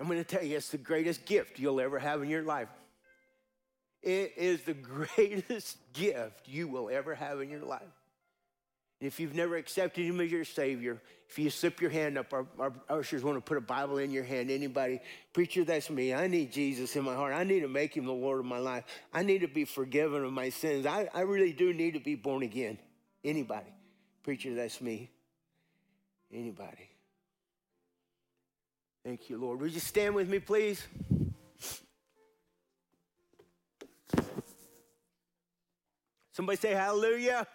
I'm 0.00 0.06
going 0.06 0.18
to 0.18 0.24
tell 0.24 0.42
you, 0.42 0.56
it's 0.56 0.70
the 0.70 0.78
greatest 0.78 1.26
gift 1.26 1.58
you'll 1.58 1.80
ever 1.80 1.98
have 1.98 2.22
in 2.22 2.30
your 2.30 2.42
life. 2.42 2.68
It 4.02 4.32
is 4.36 4.62
the 4.62 4.72
greatest 5.14 5.76
gift 5.92 6.48
you 6.48 6.68
will 6.68 6.88
ever 6.90 7.14
have 7.14 7.40
in 7.42 7.50
your 7.50 7.60
life. 7.60 7.82
If 9.02 9.18
you've 9.18 9.34
never 9.34 9.56
accepted 9.56 10.04
Him 10.06 10.20
as 10.20 10.30
your 10.30 10.44
Savior, 10.44 11.02
if 11.28 11.36
you 11.36 11.50
slip 11.50 11.80
your 11.80 11.90
hand 11.90 12.16
up, 12.16 12.32
our, 12.32 12.46
our 12.56 12.72
ushers 12.88 13.24
want 13.24 13.36
to 13.36 13.40
put 13.40 13.56
a 13.56 13.60
Bible 13.60 13.98
in 13.98 14.12
your 14.12 14.22
hand. 14.22 14.48
Anybody, 14.48 15.00
preacher, 15.32 15.64
that's 15.64 15.90
me. 15.90 16.14
I 16.14 16.28
need 16.28 16.52
Jesus 16.52 16.94
in 16.94 17.02
my 17.02 17.14
heart. 17.14 17.34
I 17.34 17.42
need 17.42 17.60
to 17.60 17.68
make 17.68 17.96
Him 17.96 18.04
the 18.04 18.12
Lord 18.12 18.38
of 18.38 18.46
my 18.46 18.58
life. 18.58 18.84
I 19.12 19.24
need 19.24 19.40
to 19.40 19.48
be 19.48 19.64
forgiven 19.64 20.24
of 20.24 20.32
my 20.32 20.50
sins. 20.50 20.86
I, 20.86 21.08
I 21.12 21.22
really 21.22 21.52
do 21.52 21.74
need 21.74 21.94
to 21.94 22.00
be 22.00 22.14
born 22.14 22.44
again. 22.44 22.78
Anybody, 23.24 23.74
preacher, 24.22 24.54
that's 24.54 24.80
me. 24.80 25.10
Anybody. 26.32 26.88
Thank 29.04 29.28
you, 29.28 29.36
Lord. 29.36 29.60
Would 29.60 29.72
you 29.72 29.80
stand 29.80 30.14
with 30.14 30.28
me, 30.28 30.38
please? 30.38 30.86
Somebody 36.30 36.56
say 36.56 36.70
hallelujah. 36.70 37.48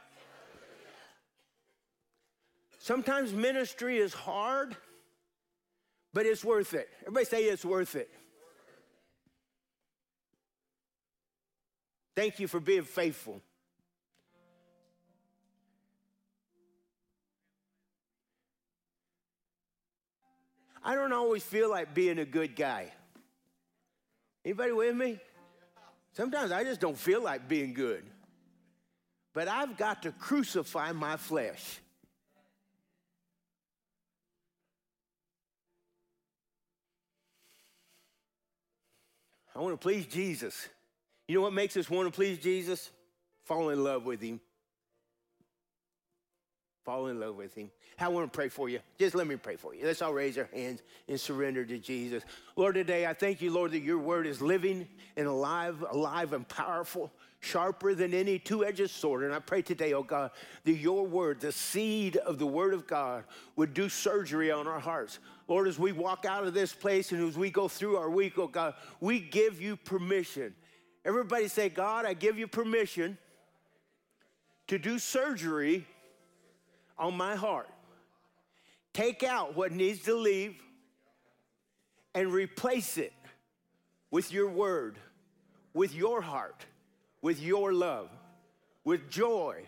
Sometimes 2.88 3.34
ministry 3.34 3.97
is 3.97 4.13
hard, 4.13 4.73
but 6.13 6.26
it's 6.26 6.45
worth 6.45 6.73
it. 6.73 6.88
Everybody 7.02 7.26
say 7.26 7.43
it's 7.43 7.65
worth 7.65 7.97
it. 7.97 8.10
Thank 12.15 12.39
you 12.39 12.47
for 12.47 12.62
being 12.62 12.84
faithful. 12.84 13.41
I 20.82 20.95
don't 20.95 21.12
always 21.12 21.43
feel 21.43 21.69
like 21.69 21.93
being 21.93 22.19
a 22.19 22.26
good 22.26 22.56
guy. 22.56 22.93
Anybody 24.45 24.71
with 24.71 24.95
me? 24.95 25.19
Sometimes 26.13 26.54
I 26.54 26.63
just 26.63 26.80
don't 26.80 26.97
feel 26.97 27.21
like 27.21 27.50
being 27.50 27.73
good. 27.73 28.06
But 29.34 29.50
I've 29.50 29.76
got 29.76 30.04
to 30.04 30.13
crucify 30.13 30.93
my 30.93 31.17
flesh. 31.17 31.82
I 39.58 39.60
want 39.60 39.74
to 39.74 39.84
please 39.84 40.06
Jesus. 40.06 40.70
You 41.28 41.34
know 41.34 41.41
what 41.41 41.54
makes 41.54 41.76
us 41.78 41.89
want 41.89 42.08
to 42.08 42.15
please 42.15 42.38
Jesus? 42.38 42.91
Fall 43.46 43.70
in 43.70 43.84
love 43.84 44.06
with 44.06 44.22
Him. 44.22 44.39
Fall 46.86 47.08
in 47.08 47.20
love 47.20 47.36
with 47.36 47.56
Him. 47.56 47.72
I 48.00 48.08
want 48.10 48.32
to 48.32 48.36
pray 48.36 48.50
for 48.50 48.70
you. 48.70 48.80
Just 49.00 49.15
let 49.15 49.26
me 49.26 49.36
pray 49.36 49.56
for 49.56 49.74
you. 49.74 49.84
Let's 49.84 50.04
all 50.04 50.13
raise 50.13 50.38
our 50.38 50.48
hands 50.54 50.84
and 51.08 51.20
surrender 51.20 51.65
to 51.65 51.80
Jesus. 51.80 52.24
Lord, 52.56 52.76
today 52.76 53.08
I 53.08 53.13
thank 53.13 53.41
you, 53.41 53.50
Lord, 53.50 53.72
that 53.72 53.82
your 53.82 53.98
word 53.98 54.28
is 54.28 54.43
living 54.43 54.88
and 55.15 55.26
alive, 55.26 55.84
alive 55.89 56.34
and 56.34 56.48
powerful, 56.48 57.12
sharper 57.39 57.93
than 57.93 58.13
any 58.13 58.39
two 58.39 58.65
edged 58.65 58.89
sword. 58.89 59.23
And 59.23 59.34
I 59.34 59.39
pray 59.39 59.62
today, 59.62 59.93
oh 59.93 60.04
God, 60.04 60.32
that 60.63 60.73
your 60.73 61.06
word, 61.06 61.39
the 61.39 61.52
seed 61.52 62.17
of 62.17 62.39
the 62.39 62.47
word 62.47 62.73
of 62.73 62.88
God, 62.88 63.23
would 63.56 63.73
do 63.73 63.89
surgery 63.89 64.52
on 64.52 64.67
our 64.67 64.80
hearts. 64.80 65.19
Lord, 65.47 65.67
as 65.67 65.80
we 65.80 65.91
walk 65.91 66.26
out 66.26 66.45
of 66.45 66.54
this 66.54 66.73
place 66.73 67.12
and 67.12 67.28
as 67.28 67.38
we 67.38 67.50
go 67.50 67.67
through 67.67 67.97
our 67.97 68.10
week, 68.10 68.38
oh 68.38 68.47
God, 68.47 68.73
we 69.00 69.19
give 69.19 69.62
you 69.62 69.76
permission. 69.78 70.54
Everybody 71.06 71.47
say, 71.47 71.69
God, 71.69 72.06
I 72.06 72.13
give 72.13 72.38
you 72.38 72.47
permission 72.47 73.17
to 74.67 74.78
do 74.78 75.00
surgery 75.00 75.86
on 76.97 77.15
my 77.15 77.36
heart. 77.36 77.69
Take 78.93 79.23
out 79.23 79.56
what 79.56 79.71
needs 79.71 80.02
to 80.04 80.15
leave 80.15 80.56
and 82.13 82.34
replace 82.34 82.97
it 82.97 83.13
with 84.10 84.34
your 84.34 84.50
word, 84.50 84.97
with 85.73 85.93
your 85.93 86.19
heart, 86.21 86.65
with 87.21 87.41
your 87.41 87.73
love, 87.73 88.10
with 88.84 89.10
joy, 89.10 89.63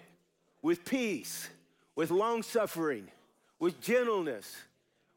with 0.62 0.86
peace, 0.86 1.50
with 1.96 2.12
long 2.12 2.44
suffering, 2.44 3.08
with 3.60 3.82
gentleness, 3.82 4.56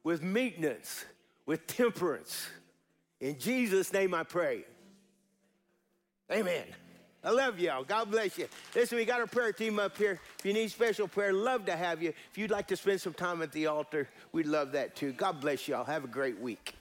with 0.05 0.23
meekness, 0.23 1.05
with 1.47 1.67
temperance. 1.67 2.49
In 3.21 3.39
Jesus' 3.39 3.93
name 3.93 4.15
I 4.15 4.25
pray. 4.25 4.65
Amen. 6.31 6.65
I 7.25 7.31
love 7.31 7.61
y'all. 7.61 7.85
God 7.85 8.11
bless 8.11 8.37
you. 8.37 8.49
Listen, 8.75 8.99
we 8.99 9.05
got 9.05 9.21
our 9.21 9.29
prayer 9.29 9.53
team 9.53 9.79
up 9.79 9.97
here. 9.97 10.19
If 10.39 10.45
you 10.45 10.53
need 10.53 10.71
special 10.73 11.07
prayer, 11.07 11.33
love 11.33 11.67
to 11.67 11.77
have 11.77 12.03
you. 12.03 12.09
If 12.09 12.37
you'd 12.37 12.51
like 12.51 12.67
to 12.69 12.77
spend 12.77 13.01
some 13.01 13.15
time 13.15 13.43
at 13.43 13.53
the 13.53 13.67
altar, 13.67 14.09
we'd 14.33 14.47
love 14.47 14.73
that 14.73 14.97
too. 14.97 15.13
God 15.13 15.41
bless 15.41 15.69
y'all. 15.69 15.85
Have 15.85 16.03
a 16.03 16.09
great 16.09 16.41
week. 16.41 16.75